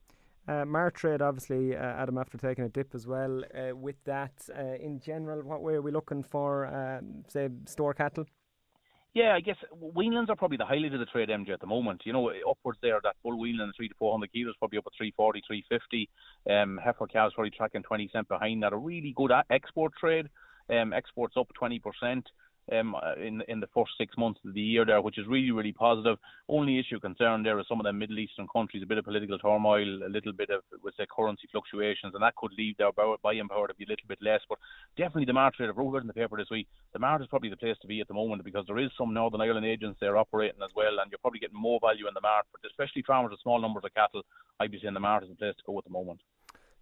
[0.48, 3.44] Uh, Martrade, obviously, uh, Adam, after taking a dip as well.
[3.56, 7.94] Uh, with that, uh, in general, what way are we looking for, um, say, store
[7.94, 8.26] cattle?
[9.14, 12.04] Yeah, I guess weanlings are probably the highlight of the trade, MJ, at the moment.
[12.06, 14.94] You know, upwards there, that bull weanling, three to four hundred kilos, probably up at
[14.98, 16.10] 340, 350.
[16.50, 18.72] Um, heifer cows probably tracking 20 cent behind that.
[18.72, 20.30] A really good export trade.
[20.70, 21.82] Um, exports up 20%
[22.72, 25.52] um, uh, in in the first six months of the year there, which is really
[25.52, 26.18] really positive.
[26.48, 29.38] Only issue concern there is some of the Middle Eastern countries, a bit of political
[29.38, 33.48] turmoil, a little bit of with the currency fluctuations, and that could leave their buying
[33.48, 34.42] power to be a little bit less.
[34.48, 34.60] But
[34.98, 36.68] definitely the market I've wrote in the paper this week.
[36.94, 39.14] The market is probably the place to be at the moment because there is some
[39.14, 42.22] Northern Ireland agents there operating as well, and you're probably getting more value in the
[42.22, 44.24] market, especially farmers with small numbers of cattle.
[44.60, 46.22] I'd be saying the market is the place to go at the moment.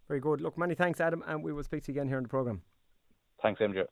[0.08, 0.42] Very good.
[0.42, 2.64] Look, many thanks, Adam, and we will speak to you again here in the programme.
[3.42, 3.86] Thanks, MJ.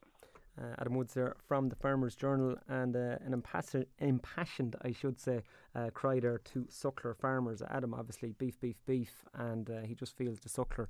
[0.59, 5.19] Uh, Adam Woods there from the Farmers Journal and uh, an impassioned, impassioned, I should
[5.19, 5.43] say,
[5.75, 7.61] uh, cry there to suckler farmers.
[7.69, 10.87] Adam, obviously, beef, beef, beef, and uh, he just feels the suckler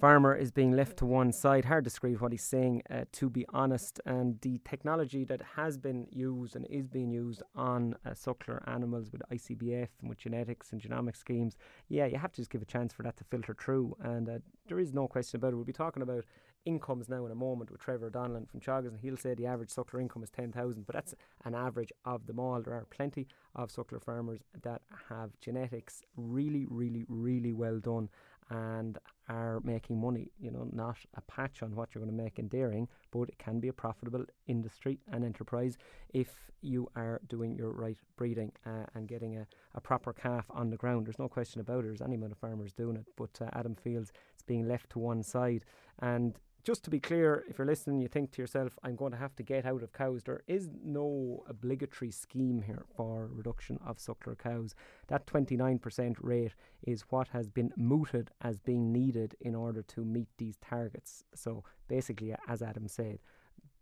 [0.00, 1.64] farmer is being left to one side.
[1.64, 4.00] Hard to describe what he's saying, uh, to be honest.
[4.04, 9.10] And the technology that has been used and is being used on uh, suckler animals
[9.10, 11.56] with ICBF and with genetics and genomic schemes,
[11.88, 13.96] yeah, you have to just give a chance for that to filter through.
[14.02, 15.56] And uh, there is no question about it.
[15.56, 16.24] We'll be talking about
[16.66, 19.70] incomes now in a moment with Trevor Donnellan from Teagasc, and he'll say the average
[19.70, 22.60] suckler income is 10,000, but that's an average of them all.
[22.60, 28.10] There are plenty of suckler farmers that have genetics really, really, really well done
[28.50, 28.98] and
[29.28, 30.30] are making money.
[30.38, 33.38] You know, not a patch on what you're going to make in dairying, but it
[33.38, 35.76] can be a profitable industry and enterprise
[36.12, 40.70] if you are doing your right breeding uh, and getting a, a proper calf on
[40.70, 41.06] the ground.
[41.06, 41.86] There's no question about it.
[41.86, 44.98] There's any amount of farmers doing it, but uh, Adam feels it's being left to
[44.98, 45.64] one side.
[46.00, 49.18] And just to be clear, if you're listening, you think to yourself, I'm going to
[49.18, 50.24] have to get out of cows.
[50.24, 54.74] There is no obligatory scheme here for reduction of suckler cows.
[55.06, 60.26] That 29% rate is what has been mooted as being needed in order to meet
[60.38, 61.22] these targets.
[61.36, 63.20] So basically, as Adam said,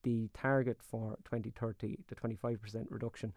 [0.02, 3.32] the target for 2030, the 25% reduction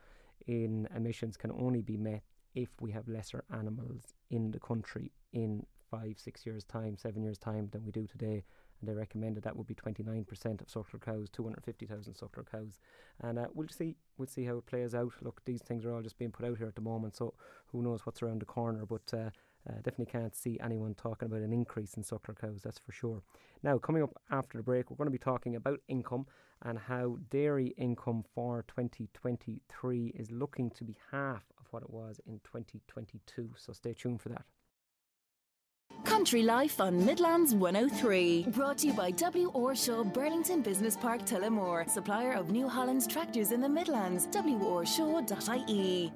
[0.46, 5.66] in emissions can only be met if we have lesser animals in the country in
[5.90, 8.44] five, six years' time, seven years' time than we do today
[8.80, 12.80] and they recommended that would be 29% of suckler cows, 250,000 suckler cows.
[13.22, 15.13] And uh, we'll see, we'll see how it plays out.
[15.22, 17.34] Look, these things are all just being put out here at the moment, so
[17.68, 18.86] who knows what's around the corner.
[18.86, 19.30] But uh,
[19.68, 23.24] uh, definitely can't see anyone talking about an increase in suckler cows, that's for sure.
[23.63, 26.28] Now, coming up after the break, we're going to be talking about income
[26.63, 32.20] and how dairy income for 2023 is looking to be half of what it was
[32.26, 33.52] in 2022.
[33.58, 34.46] So stay tuned for that.
[36.28, 38.48] Country Life on Midlands 103.
[38.50, 39.50] Brought to you by W.
[39.52, 44.28] Orshaw Burlington Business Park Tullamore, supplier of New Holland's tractors in the Midlands.
[44.28, 46.12] WOrshaw.ie.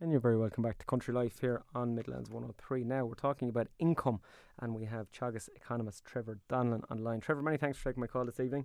[0.00, 2.84] And you're very welcome back to Country Life here on Midlands 103.
[2.84, 4.20] Now we're talking about income,
[4.60, 7.20] and we have Teagasc economist Trevor Donnellan online.
[7.20, 8.64] Trevor, many thanks for taking my call this evening.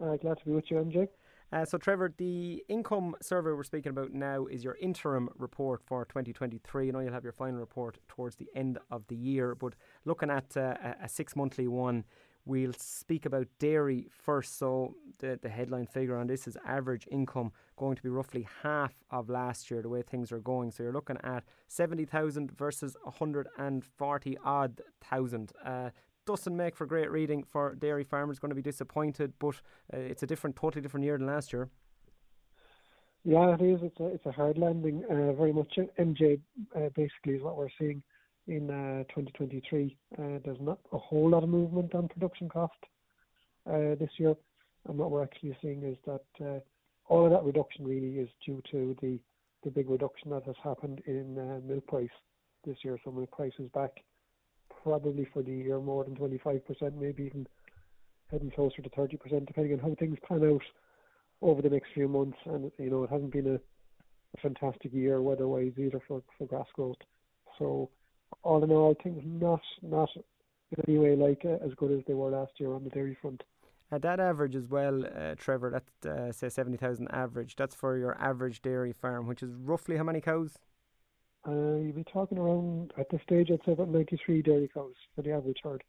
[0.00, 1.08] Uh, glad to be with you, MJ.
[1.50, 6.04] Uh, so, Trevor, the income survey we're speaking about now is your interim report for
[6.04, 6.88] 2023.
[6.88, 10.30] I know you'll have your final report towards the end of the year, but looking
[10.30, 12.04] at uh, a six monthly one,
[12.44, 14.58] we'll speak about dairy first.
[14.58, 18.92] So, the, the headline figure on this is average income going to be roughly half
[19.10, 20.70] of last year, the way things are going.
[20.70, 25.52] So, you're looking at 70,000 versus 140 odd thousand.
[25.64, 25.90] Uh,
[26.28, 28.38] doesn't make for great reading for dairy farmers.
[28.38, 29.56] Going to be disappointed, but
[29.94, 31.70] uh, it's a different, totally different year than last year.
[33.24, 33.80] Yeah, it is.
[33.82, 35.04] It's a it's a hard landing.
[35.10, 36.38] Uh, very much MJ
[36.76, 38.02] uh, basically is what we're seeing
[38.46, 39.96] in uh, 2023.
[40.12, 42.74] Uh, there's not a whole lot of movement on production cost
[43.66, 44.34] uh, this year,
[44.86, 46.62] and what we're actually seeing is that
[47.06, 49.18] all of that reduction really is due to the
[49.64, 51.34] the big reduction that has happened in
[51.66, 52.16] milk price
[52.66, 52.98] this year.
[53.02, 53.92] So milk price is back
[54.88, 56.62] probably for the year more than 25%,
[56.98, 57.46] maybe even
[58.30, 60.62] heading closer to 30%, depending on how things pan out
[61.42, 62.38] over the next few months.
[62.46, 66.66] And you know, it hasn't been a, a fantastic year weather-wise either for, for grass
[66.74, 66.96] growth.
[67.58, 67.90] So
[68.42, 72.14] all in all, things not not in any way like uh, as good as they
[72.14, 73.42] were last year on the dairy front.
[73.90, 78.20] At that average as well, uh, Trevor, that uh, say 70,000 average, that's for your
[78.20, 80.58] average dairy farm, which is roughly how many cows?
[81.46, 83.50] Uh, you'd be talking around at this stage.
[83.50, 85.84] I'd say about 93 dairy cows for the average herd.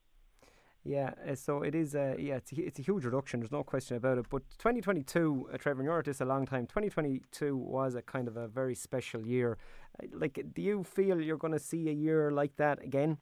[0.85, 1.93] Yeah, uh, so it is.
[1.93, 3.41] Uh, yeah, it's a, it's a huge reduction.
[3.41, 4.25] There's no question about it.
[4.29, 6.67] But 2022, uh, Trevor, and you're at this a long time.
[6.67, 9.57] 2022 was a kind of a very special year.
[10.01, 13.17] Uh, like, do you feel you're going to see a year like that again?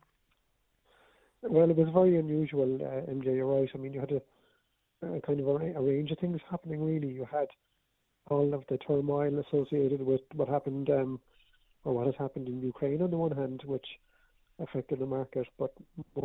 [1.42, 3.36] Well, it was very unusual, uh, MJ.
[3.36, 3.70] You're right.
[3.74, 6.84] I mean, you had a, a kind of a, a range of things happening.
[6.84, 7.48] Really, you had
[8.30, 10.90] all of the turmoil associated with what happened.
[10.90, 11.20] Um,
[11.84, 13.86] or what has happened in Ukraine on the one hand, which
[14.60, 15.74] affected the market, but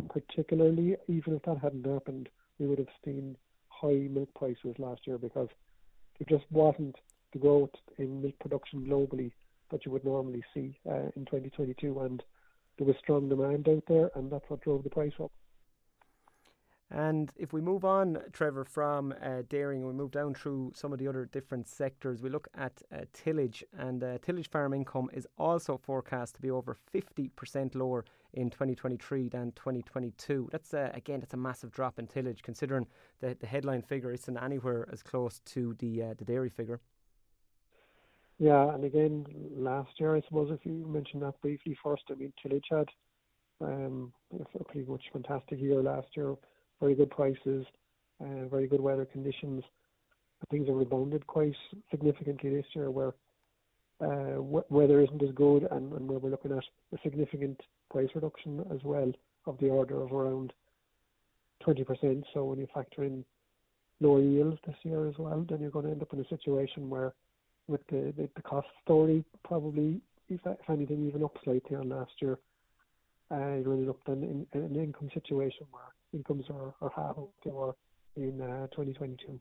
[0.09, 3.35] particularly, even if that hadn't happened, we would have seen
[3.69, 5.49] high milk prices last year because
[6.17, 6.95] there just wasn't
[7.31, 9.31] the growth in milk production globally
[9.71, 12.23] that you would normally see uh, in 2022, and
[12.77, 15.31] there was strong demand out there, and that's what drove the price up.
[16.93, 20.99] And if we move on, Trevor, from uh, dairying we move down through some of
[20.99, 23.63] the other different sectors, we look at uh, tillage.
[23.75, 29.27] And uh, tillage farm income is also forecast to be over 50% lower in 2023
[29.27, 30.49] than 2022.
[30.51, 32.85] That's, uh, again, that's a massive drop in tillage considering
[33.21, 36.79] the, the headline figure isn't anywhere as close to the, uh, the dairy figure.
[38.37, 39.25] Yeah, and again,
[39.55, 42.89] last year, I suppose, if you mentioned that briefly first, I mean, tillage had
[43.61, 46.35] um, a pretty much fantastic year last year
[46.79, 47.65] very good prices.
[48.21, 49.63] uh, very good weather conditions.
[50.51, 51.55] Things have rebounded quite
[51.89, 53.13] significantly this year, where
[54.01, 57.59] uh, weather isn't as good, and, and where we're looking at a significant
[57.89, 59.11] price reduction as well
[59.45, 60.51] of the order of around
[61.65, 62.23] 20%.
[62.33, 63.23] So when you factor in
[64.01, 66.89] lower yields this year as well, then you're going to end up in a situation
[66.89, 67.13] where,
[67.67, 72.11] with the the, the cost story, probably if, if anything even up slightly on last
[72.21, 72.39] year,
[73.31, 76.91] uh, you're going to end up in, in an income situation where incomes are, are
[76.95, 77.75] half what they were
[78.15, 79.39] in uh, 2022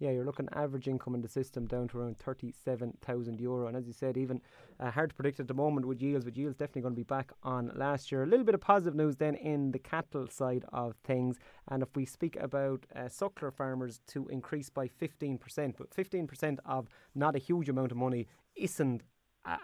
[0.00, 3.66] yeah, you're looking average income in the system down to around 37,000 euro.
[3.66, 4.40] And as you said, even
[4.78, 7.02] uh, hard to predict at the moment with yields, but yields definitely going to be
[7.02, 8.22] back on last year.
[8.22, 11.38] A little bit of positive news then in the cattle side of things.
[11.68, 15.40] And if we speak about uh, suckler farmers to increase by 15%,
[15.76, 19.02] but 15% of not a huge amount of money isn't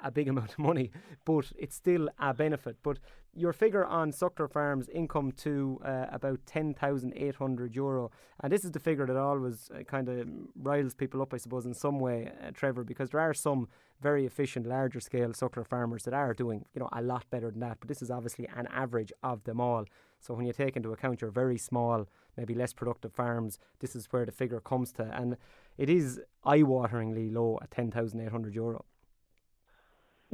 [0.03, 0.91] a, big amount of money,
[1.25, 2.77] but it's still a benefit.
[2.83, 2.99] But
[3.35, 8.81] your figure on suckler farms income to uh, about 10,800 euro, and this is the
[8.81, 12.51] figure that always uh, kind of riles people up, I suppose, in some way, uh,
[12.53, 13.69] Trevor, because there are some
[14.01, 17.61] very efficient, larger scale suckler farmers that are doing, you know, a lot better than
[17.61, 17.79] that.
[17.81, 19.85] But this is obviously an average of them all.
[20.21, 24.07] So when you take into account your very small, maybe less productive farms, this is
[24.11, 25.37] where the figure comes to, and
[25.77, 28.85] it is eye-wateringly low at 10,800 euro.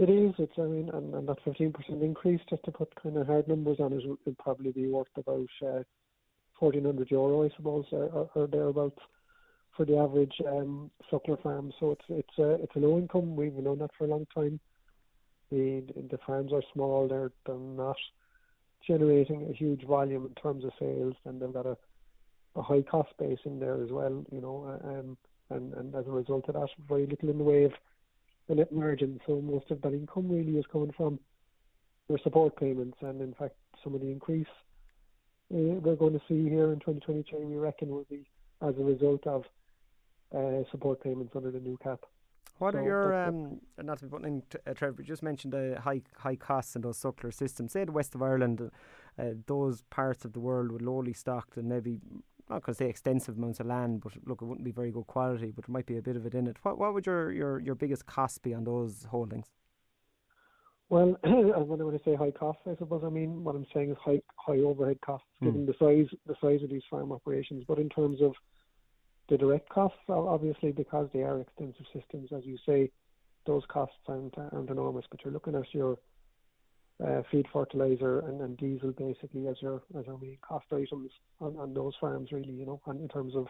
[0.01, 0.33] It is.
[0.39, 0.59] It's.
[0.59, 3.81] I mean, and, and that fifteen percent increase, just to put kind of hard numbers
[3.81, 5.83] on it, would probably be worth about uh,
[6.59, 8.99] fourteen hundred euro, I suppose, or, or thereabouts
[9.77, 11.71] for the average um, suckler farm.
[11.79, 13.37] So it's it's a it's a low income.
[13.37, 14.59] We've known that for a long time.
[15.51, 17.07] The the farms are small.
[17.07, 17.99] They're they're not
[18.87, 21.77] generating a huge volume in terms of sales, and they've got a
[22.57, 24.25] a high cost base in there as well.
[24.33, 25.19] You know, um,
[25.51, 27.73] and and as a result of that, very little in the way of
[28.51, 29.21] the net margin.
[29.27, 31.19] So most of that income really is coming from
[32.09, 34.47] their support payments, and in fact, some of the increase
[35.53, 38.25] uh, we're going to see here in 2023, we reckon, will be
[38.63, 39.45] as a result of
[40.37, 42.01] uh, support payments under the new cap.
[42.59, 45.55] What so are your um, not to be putting in uh, Trevor, but just mentioned
[45.55, 47.73] the high high costs in those suckler systems.
[47.73, 48.71] Say the west of Ireland,
[49.19, 52.01] uh, those parts of the world with lowly stocked and maybe
[52.51, 55.07] not going to say extensive amounts of land, but look, it wouldn't be very good
[55.07, 56.57] quality, but there might be a bit of it in it.
[56.63, 59.47] What what would your your, your biggest cost be on those holdings?
[60.89, 63.91] Well, when I want to say high costs, I suppose I mean what I'm saying
[63.91, 65.47] is high high overhead costs, mm.
[65.47, 67.65] given the size the size of these farm operations.
[67.67, 68.35] But in terms of
[69.29, 72.91] the direct costs, obviously because they are extensive systems, as you say,
[73.47, 75.07] those costs aren't, aren't enormous.
[75.09, 75.99] But you're looking at your
[77.05, 81.11] uh, feed fertilizer and, and diesel basically as your as your main cost items
[81.41, 83.47] on, on those farms really you know and in terms of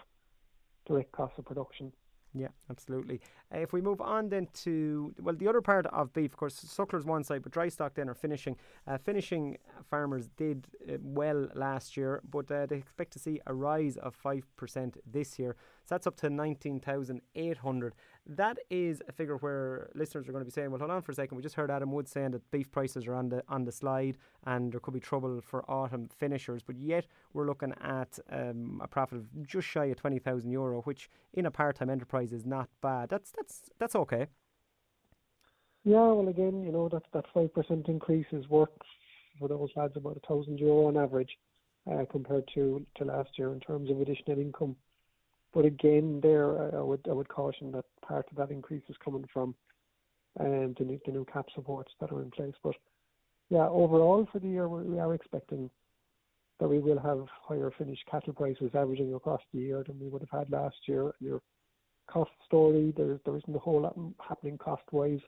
[0.87, 1.93] direct cost of production
[2.35, 3.21] yeah, absolutely.
[3.53, 6.55] Uh, if we move on then to well, the other part of beef, of course,
[6.55, 8.57] sucklers one side, but dry stock then are finishing.
[8.87, 9.59] Uh, finishing
[9.89, 14.15] farmers did uh, well last year, but uh, they expect to see a rise of
[14.15, 15.57] five percent this year.
[15.85, 17.95] So that's up to nineteen thousand eight hundred
[18.27, 21.13] that is a figure where listeners are going to be saying, well, hold on for
[21.13, 21.37] a second.
[21.37, 24.19] We just heard Adam Wood saying that beef prices are on the on the slide
[24.47, 28.89] and there could be trouble for autumn finishers, but yet we're looking at um, a
[28.89, 33.09] profit of just shy of 20,000 euro, which in a part-time enterprise is not bad.
[33.09, 34.27] That's that's that's okay.
[35.83, 38.69] Yeah, well, again, you know that that five percent increase is worth
[39.39, 41.39] for those lads about a thousand euro on average
[41.91, 44.77] uh, compared to to last year in terms of additional income.
[45.53, 49.25] But again, there I would I would caution that part of that increase is coming
[49.33, 49.55] from
[50.39, 52.55] um, the new the new cap supports that are in place.
[52.63, 52.77] But
[53.49, 55.71] yeah, overall for the year we are expecting
[56.61, 60.23] that we will have higher finished cattle prices averaging across the year than we would
[60.23, 61.13] have had last year.
[61.19, 61.41] Your
[62.09, 65.21] cost story there there isn't a whole lot happening cost wise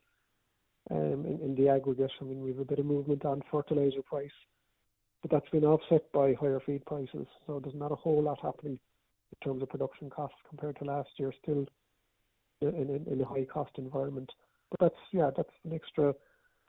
[0.93, 2.13] um, in, in the aggregate.
[2.21, 4.31] I mean we have a bit of movement on fertilizer price,
[5.21, 7.27] but that's been offset by higher feed prices.
[7.45, 8.79] So there's not a whole lot happening
[9.33, 11.67] in terms of production costs compared to last year, still
[12.61, 14.31] in, a high cost environment.
[14.71, 16.15] But that's yeah, that's an extra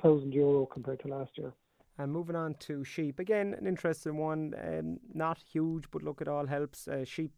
[0.01, 1.53] thousand euro compared to last year.
[1.97, 4.55] And moving on to sheep, again, an interesting one.
[4.59, 6.87] Um, not huge, but look, it all helps.
[6.87, 7.31] Uh, sheep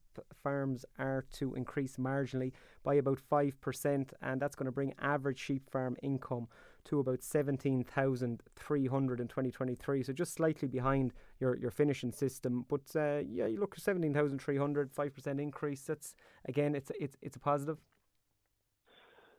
[0.44, 2.52] farms are to increase marginally
[2.84, 6.48] by about 5%, and that's going to bring average sheep farm income
[6.86, 10.04] to about 17,300 in 2023.
[10.04, 12.66] So just slightly behind your, your finishing system.
[12.70, 15.82] But uh, yeah, you look 17,300, 5% increase.
[15.82, 16.14] That's,
[16.48, 17.80] again, it's, it's, it's a positive.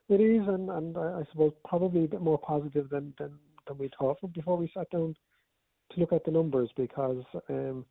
[0.08, 3.32] It is, and, and I suppose probably a bit more positive than, than,
[3.66, 5.16] than we thought before we sat down
[5.92, 7.84] to look at the numbers because um,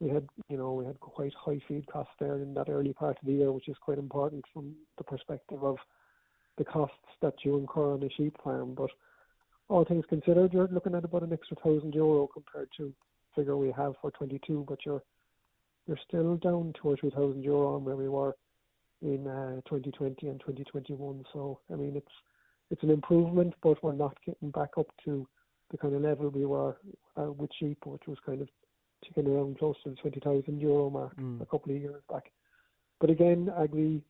[0.00, 3.18] we had, you know, we had quite high feed costs there in that early part
[3.20, 5.76] of the year, which is quite important from the perspective of
[6.58, 8.74] the costs that you incur on a sheep farm.
[8.74, 8.90] But
[9.68, 12.92] all things considered, you're looking at about an extra thousand euro compared to
[13.34, 14.66] figure we have for 22.
[14.68, 15.02] But you're
[15.86, 18.34] they're still down two or three thousand euro on where we were
[19.02, 21.24] in uh, 2020 and 2021.
[21.32, 22.06] So I mean, it's
[22.70, 25.26] it's an improvement, but we're not getting back up to
[25.70, 26.76] the kind of level we were
[27.16, 28.48] uh, with sheep, which was kind of
[29.04, 31.40] ticking around close to the 20,000 euro mark mm.
[31.40, 32.30] a couple of years back.
[33.00, 34.02] But again, agri,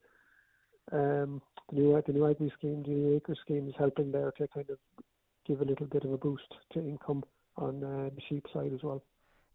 [0.92, 4.48] um, the new the new agri scheme, the new ACRES scheme is helping there to
[4.48, 4.78] kind of
[5.46, 7.24] give a little bit of a boost to income
[7.56, 9.02] on uh, the sheep side as well.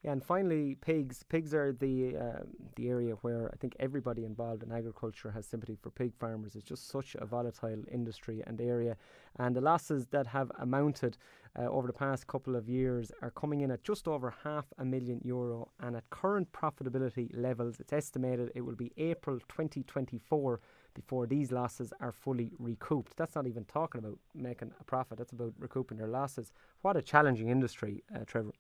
[0.04, 1.22] Yeah, and finally, pigs.
[1.30, 2.40] Pigs are the uh,
[2.76, 6.56] the area where I think everybody involved in agriculture has sympathy for pig farmers.
[6.56, 8.98] It's just such a volatile industry and area,
[9.38, 11.18] and the losses that have amounted
[11.58, 14.86] uh, over the past couple of years are coming in at just over half a
[14.86, 15.70] million euro.
[15.80, 20.60] And at current profitability levels, it's estimated it will be April 2024
[20.96, 23.16] before these losses are fully recouped.
[23.18, 25.20] That's not even talking about making a profit.
[25.20, 26.52] That's about recouping their losses.
[26.82, 28.52] What a challenging industry, uh, Trevor.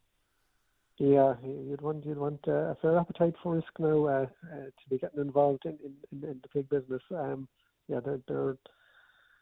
[1.01, 4.89] Yeah, you'd want you'd want uh, a fair appetite for risk now uh, uh, to
[4.91, 7.01] be getting involved in, in, in, in the pig business.
[7.09, 7.47] Um,
[7.87, 8.57] yeah, they're they're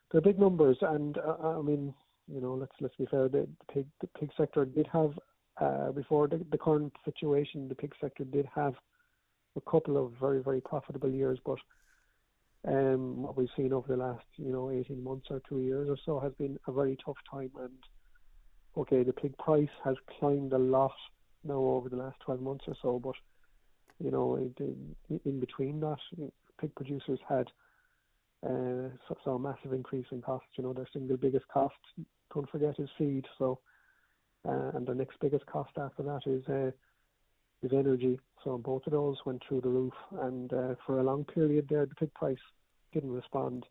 [0.10, 1.94] they're big numbers, and uh, uh, I mean,
[2.34, 3.28] you know, let's let's be fair.
[3.28, 5.12] The, the pig the pig sector did have
[5.60, 8.76] uh, before the, the current situation, the pig sector did have
[9.58, 11.60] a couple of very very profitable years, but
[12.70, 15.98] um, what we've seen over the last you know 18 months or two years or
[16.06, 17.52] so has been a very tough time.
[17.60, 17.74] And
[18.78, 20.94] okay, the pig price has climbed a lot
[21.44, 23.00] now over the last 12 months or so.
[23.00, 23.16] But
[24.04, 25.98] you know, in, in between that,
[26.60, 27.48] pig producers had
[28.46, 28.90] uh,
[29.24, 30.50] saw a massive increase in costs.
[30.58, 31.76] You know, their single biggest cost,
[32.34, 33.26] don't forget, is feed.
[33.38, 33.60] So,
[34.48, 36.72] uh, and the next biggest cost after that is uh,
[37.62, 38.20] is energy.
[38.44, 41.86] So both of those went through the roof, and uh, for a long period there,
[41.86, 42.38] the pig price
[42.94, 43.66] didn't respond.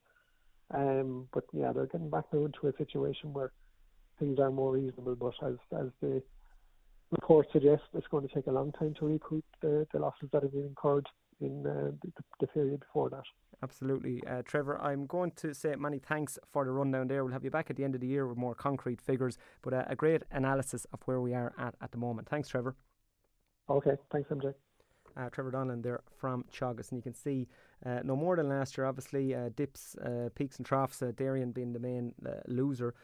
[0.74, 3.52] Um, but yeah, they're getting back now into a situation where
[4.18, 5.14] things are more reasonable.
[5.14, 6.22] But as as the
[7.10, 10.42] reports suggest it's going to take a long time to recoup the, the losses that
[10.42, 11.08] have been incurred
[11.40, 13.22] in uh, the, the, period before that.
[13.62, 14.22] Absolutely.
[14.26, 17.24] Uh, Trevor, I'm going to say many thanks for the rundown there.
[17.24, 19.72] We'll have you back at the end of the year with more concrete figures, but
[19.72, 22.28] uh, a great analysis of where we are at at the moment.
[22.28, 22.74] Thanks, Trevor.
[23.70, 24.54] Okay, thanks, MJ
[25.18, 26.90] uh, Trevor Donnellan there from Teagasc.
[26.90, 27.48] And you can see
[27.86, 31.52] uh, no more than last year, obviously, uh, dips, uh, peaks and troughs, uh, dairying
[31.52, 32.94] being the main uh, loser,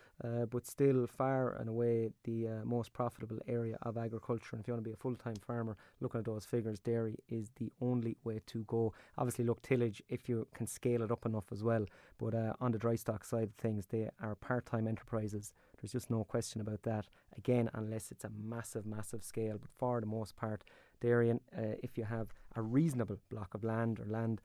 [0.51, 4.51] but still far and away the most profitable area of agriculture.
[4.53, 7.17] And if you want to be a full time farmer, looking at those figures, dairy
[7.29, 8.93] is the only way to go.
[9.17, 11.85] Obviously, look, tillage, if you can scale it up enough as well.
[12.19, 15.53] But on the dry stock side of things, they are part time enterprises.
[15.81, 17.07] There's just no question about that.
[17.37, 19.59] Again, unless it's a massive, massive scale.
[19.61, 20.65] But for the most part,
[21.01, 24.41] dairying, uh, if you have a reasonable block of land or land.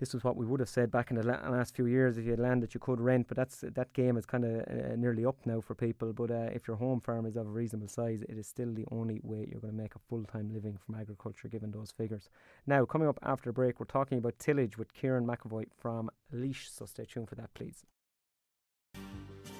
[0.00, 2.24] This was what we would have said back in the la- last few years if
[2.24, 4.96] you had land that you could rent, but that's that game is kind of uh,
[4.96, 6.14] nearly up now for people.
[6.14, 8.86] But uh, if your home farm is of a reasonable size, it is still the
[8.90, 12.30] only way you're going to make a full time living from agriculture, given those figures.
[12.66, 16.70] Now, coming up after the break, we're talking about tillage with Kieran McEvoy from Laois,
[16.70, 17.84] so stay tuned for that, please.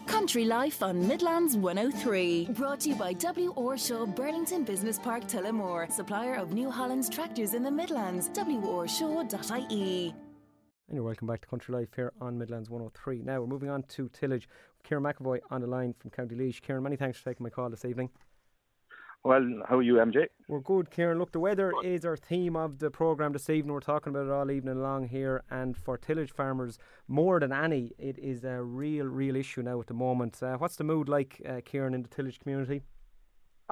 [0.07, 2.49] Country Life on Midlands 103.
[2.53, 3.53] Brought to you by W.
[3.57, 8.31] Orshaw Burlington Business Park Tullamore, supplier of New Holland's tractors in the Midlands.
[8.31, 10.15] worshaw.ie.
[10.91, 13.23] And you're welcome back to Country Life here on Midlands 103.
[13.23, 14.49] Now we're moving on to tillage.
[14.83, 16.61] Kieran McEvoy on the line from County Laois.
[16.61, 18.11] Kieran, many thanks for taking my call this evening.
[19.23, 20.27] Well, how are you, MJ?
[20.49, 21.21] We're good, Kieran.
[21.21, 23.73] Look, the weather is our theme of the programme this evening.
[23.73, 25.45] We're talking about it all evening long here.
[25.49, 26.77] And for tillage farmers,
[27.07, 30.43] more than any, it is a real, real issue now at the moment.
[30.43, 32.83] Uh, what's the mood like, uh, Kieran, in the tillage community?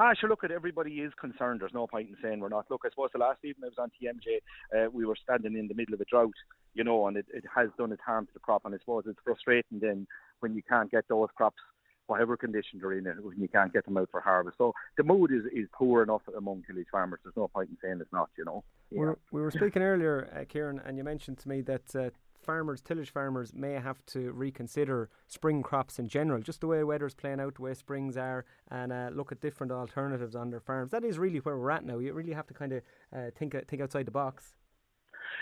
[0.01, 0.31] Ah, sure.
[0.31, 1.61] Look, at everybody is concerned.
[1.61, 2.67] There's no point in saying we're not.
[2.71, 5.67] Look, I suppose the last evening I was on TMJ, uh, we were standing in
[5.67, 6.35] the middle of a drought,
[6.79, 8.63] you know, and it, it has done its harm to the crop.
[8.65, 10.07] And I suppose it's frustrating then
[10.41, 11.59] when you can't get those crops
[12.07, 14.57] whatever condition they're in when you can't get them out for harvest.
[14.57, 17.21] So the mood is, is poor enough among tillage farmers.
[17.23, 18.65] There's no point in saying it's not, you know.
[18.91, 19.01] Yeah.
[19.01, 22.09] We're, we were speaking earlier, uh, Kieran, and you mentioned to me that uh,
[22.43, 27.15] farmers, tillage farmers, may have to reconsider spring crops in general, just the way weather's
[27.15, 30.91] playing out, the way springs are, and uh, look at different alternatives on their farms.
[30.91, 31.99] That is really where we're at now.
[31.99, 32.83] You really have to kind of
[33.15, 34.55] uh, think think outside the box.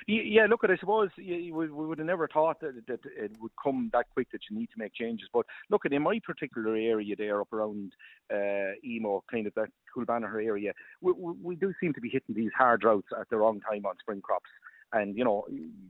[0.07, 4.29] Yeah, look, I suppose we, would have never thought that, it would come that quick
[4.33, 5.29] that you need to make changes.
[5.33, 7.93] But look, in my particular area there, up around
[8.33, 12.53] uh, Emo, kind of that Coolbanagher area, we, we do seem to be hitting these
[12.57, 14.51] hard droughts at the wrong time on spring crops.
[14.93, 15.45] And you know,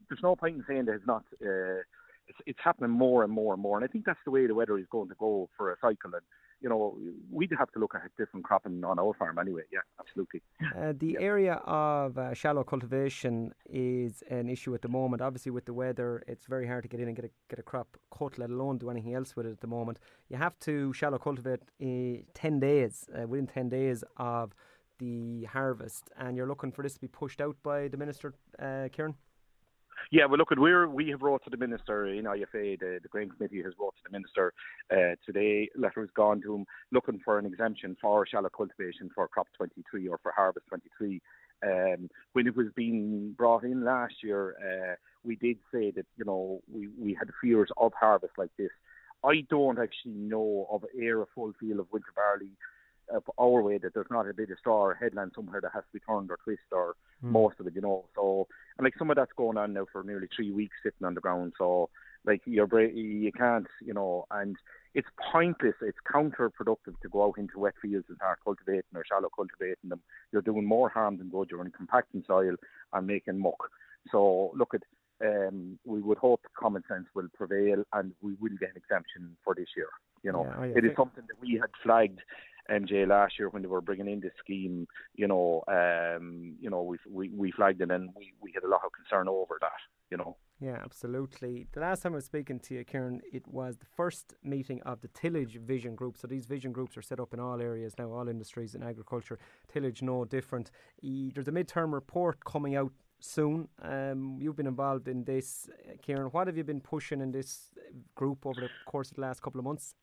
[0.09, 1.25] there's no point in saying that it's not.
[1.45, 1.83] Uh,
[2.29, 3.77] it's, it's happening more and more and more.
[3.77, 6.13] And I think that's the way the weather is going to go for a cycle.
[6.13, 6.23] And
[6.61, 6.97] you know,
[7.31, 9.63] we'd have to look at different cropping on our farm anyway.
[9.73, 10.43] Yeah, absolutely.
[10.77, 11.21] Uh, the yeah.
[11.21, 15.23] area of uh, shallow cultivation is an issue at the moment.
[15.23, 17.63] Obviously, with the weather, it's very hard to get in and get a get a
[17.63, 19.99] crop cut, let alone do anything else with it at the moment.
[20.29, 24.55] You have to shallow cultivate uh, ten days uh, within ten days of
[24.99, 28.89] the harvest, and you're looking for this to be pushed out by the minister, uh,
[28.91, 29.15] Kieran.
[30.11, 32.79] Yeah, well, look, at we're we have wrote to the minister in IFA.
[32.79, 34.53] The, the Grain Committee has wrote to the minister
[34.91, 35.69] uh, today.
[35.77, 40.09] Letter has gone to him looking for an exemption for shallow cultivation for crop 23
[40.09, 41.21] or for harvest 23.
[41.65, 44.95] Um, when it was being brought in last year, uh,
[45.25, 48.71] we did say that you know we we had fears of harvest like this.
[49.25, 52.53] I don't actually know of air a full field of winter barley
[53.15, 55.85] uh, our way that there's not a bit of straw or headland somewhere that has
[55.85, 56.95] to be turned or twisted or
[57.25, 57.31] mm.
[57.31, 58.05] most of it, you know.
[58.15, 58.47] So
[58.79, 61.21] and like some of that's going on now for nearly three weeks sitting on the
[61.21, 61.55] ground.
[61.59, 61.89] So
[62.25, 64.57] like you're you can't, you know, and
[64.95, 65.75] it's pointless.
[65.81, 70.01] It's counterproductive to go out into wet fields and start cultivating or shallow cultivating them.
[70.33, 71.49] You're doing more harm than good.
[71.51, 72.57] You're in compacting soil
[72.93, 73.71] and making muck.
[74.11, 74.83] So look at.
[75.19, 79.55] Um, we would hope common sense will prevail and we will get an exemption for
[79.55, 79.89] this year.
[80.23, 82.21] You know, yeah, it is something that we had flagged
[82.71, 86.83] MJ last year when they were bringing in this scheme, you know, um, you know,
[86.83, 89.81] we we we flagged it and we we had a lot of concern over that,
[90.11, 90.37] you know.
[90.59, 91.67] Yeah, absolutely.
[91.73, 95.03] The last time I was speaking to you, Kieran, it was the first meeting of
[95.03, 96.17] the tillage vision group.
[96.17, 99.39] So these vision groups are set up in all areas now, all industries in agriculture.
[99.71, 100.71] Tillage no different.
[101.03, 103.69] there's a midterm report coming out soon.
[103.83, 105.69] Um, you've been involved in this,
[106.03, 106.29] Kieran.
[106.29, 107.71] What have you been pushing in this
[108.15, 109.95] group over the course of the last couple of months?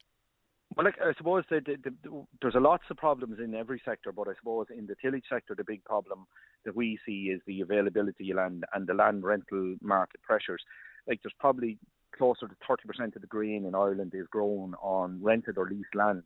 [0.76, 4.11] Well, like, I suppose the, the, the, there's a lots of problems in every sector,
[4.11, 6.26] but I suppose in the tillage sector, the big problem
[6.65, 10.63] that we see is the availability of land and the land rental market pressures.
[11.07, 11.78] Like, there's probably
[12.17, 16.24] closer to 30% of the grain in Ireland is grown on rented or leased land.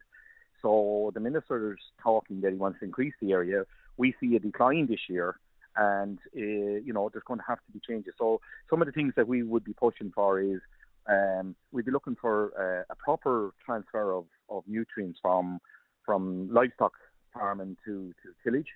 [0.61, 3.63] So the minister's talking that he wants to increase the area.
[3.97, 5.39] We see a decline this year,
[5.75, 8.13] and uh, you know there's going to have to be changes.
[8.17, 10.59] So some of the things that we would be pushing for is
[11.07, 15.59] um, we'd be looking for uh, a proper transfer of, of nutrients from
[16.05, 16.93] from livestock
[17.33, 18.69] farming to, to tillage,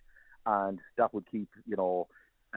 [0.46, 2.08] and that would keep you know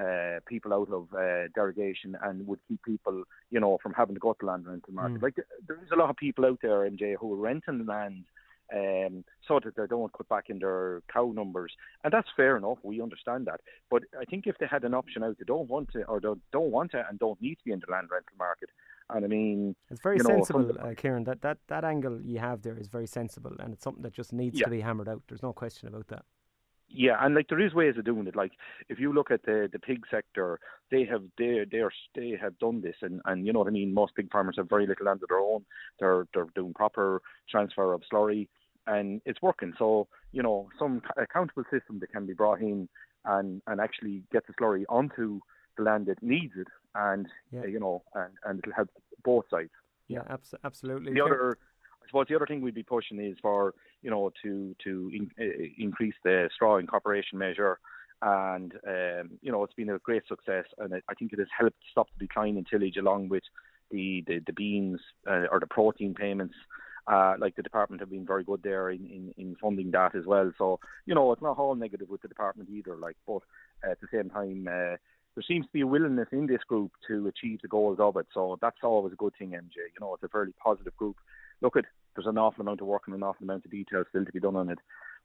[0.00, 4.20] uh, people out of uh, derogation and would keep people you know from having to
[4.20, 5.18] go to land rental market.
[5.18, 5.22] Mm.
[5.22, 5.36] Like
[5.66, 8.24] there is a lot of people out there, MJ, who are renting land
[8.72, 11.72] um, so that they don't cut back in their cow numbers.
[12.02, 12.78] And that's fair enough.
[12.82, 13.60] We understand that.
[13.90, 16.40] But I think if they had an option out, they don't want to, or don't,
[16.52, 18.70] don't want to, and don't need to be in the land rental market.
[19.10, 21.24] And I mean, it's very sensible, know, uh, Kieran.
[21.24, 24.32] That, that that angle you have there is very sensible, and it's something that just
[24.32, 24.64] needs yeah.
[24.64, 25.22] to be hammered out.
[25.28, 26.24] There's no question about that.
[26.88, 28.36] Yeah, and like there is ways of doing it.
[28.36, 28.52] Like
[28.88, 32.58] if you look at the the pig sector, they have they they are they have
[32.58, 33.92] done this, and and you know what I mean.
[33.92, 35.64] Most pig farmers have very little land of their own.
[35.98, 38.48] They're they're doing proper transfer of slurry,
[38.86, 39.74] and it's working.
[39.78, 42.88] So you know some accountable system that can be brought in
[43.24, 45.40] and and actually get the slurry onto
[45.76, 47.60] the land that needs it, and yeah.
[47.60, 48.90] uh, you know, and and it'll help
[49.24, 49.70] both sides.
[50.08, 51.14] Yeah, abs- absolutely.
[51.14, 51.58] The other,
[52.02, 55.30] I suppose, the other thing we'd be pushing is for you know to to in,
[55.40, 57.78] uh, increase the straw incorporation measure,
[58.22, 61.78] and um, you know it's been a great success, and I think it has helped
[61.90, 63.44] stop the decline in tillage along with
[63.90, 66.54] the the, the beans uh, or the protein payments.
[67.06, 70.24] Uh, like the department have been very good there in, in, in funding that as
[70.24, 70.50] well.
[70.56, 72.96] So you know it's not all negative with the department either.
[72.96, 73.40] Like, but
[73.82, 74.96] at the same time, uh,
[75.34, 78.26] there seems to be a willingness in this group to achieve the goals of it.
[78.32, 79.76] So that's always a good thing, MJ.
[79.76, 81.16] You know, it's a fairly positive group.
[81.60, 84.24] Look at there's an awful amount of work and an awful amount of detail still
[84.24, 84.78] to be done on it,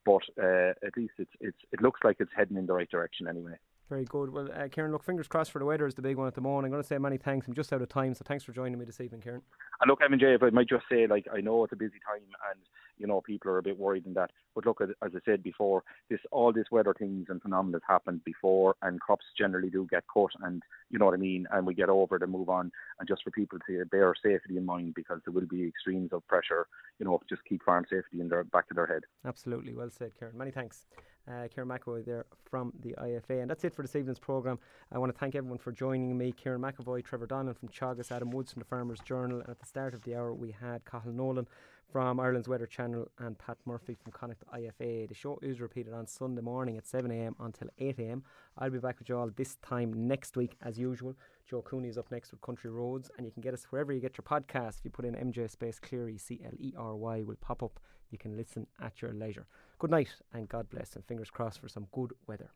[0.05, 3.27] but uh, at least it's it's it looks like it's heading in the right direction
[3.27, 3.55] anyway.
[3.89, 4.31] Very good.
[4.31, 6.41] Well, uh, Kieran, look, fingers crossed for the weather is the big one at the
[6.41, 6.65] moment.
[6.65, 7.47] I'm going to say many thanks.
[7.47, 9.41] I'm just out of time, so thanks for joining me this evening, Kieran.
[9.81, 12.21] And look, MJ, if I might just say, like, I know it's a busy time,
[12.51, 12.61] and
[12.99, 14.31] you know people are a bit worried in that.
[14.53, 18.23] But look, as I said before, this all this weather things and phenomena has happened
[18.23, 21.47] before, and crops generally do get cut, and you know what I mean.
[21.51, 24.57] And we get over it and move on, and just for people to bear safety
[24.57, 26.67] in mind because there will be extremes of pressure.
[26.99, 29.03] You know, just keep farm safety in their back of their head.
[29.25, 30.37] Absolutely, well said, Kieran.
[30.37, 30.85] Many thanks
[31.29, 33.41] uh, Kieran McEvoy there from the IFA.
[33.41, 34.59] And that's it for this evening's programme.
[34.91, 36.31] I want to thank everyone for joining me.
[36.31, 39.39] Kieran McEvoy, Trevor Donnellan from Teagasc, Adam Woods from the Farmers Journal.
[39.39, 41.47] And at the start of the hour, we had Cathal Nolan
[41.91, 45.07] from Ireland's Weather Channel and Pat Murphy from Connacht IFA.
[45.07, 48.21] The show is repeated on Sunday morning at 7am until 8am.
[48.57, 51.15] I'll be back with you all this time next week as usual.
[51.49, 53.99] Joe Cooney is up next with Country Roads, and you can get us wherever you
[53.99, 54.79] get your podcast.
[54.79, 57.79] If you put in MJ Space Cleary, C L E R Y, will pop up.
[58.11, 59.47] You can listen at your leisure.
[59.79, 62.51] Good night and God bless, and fingers crossed for some good weather.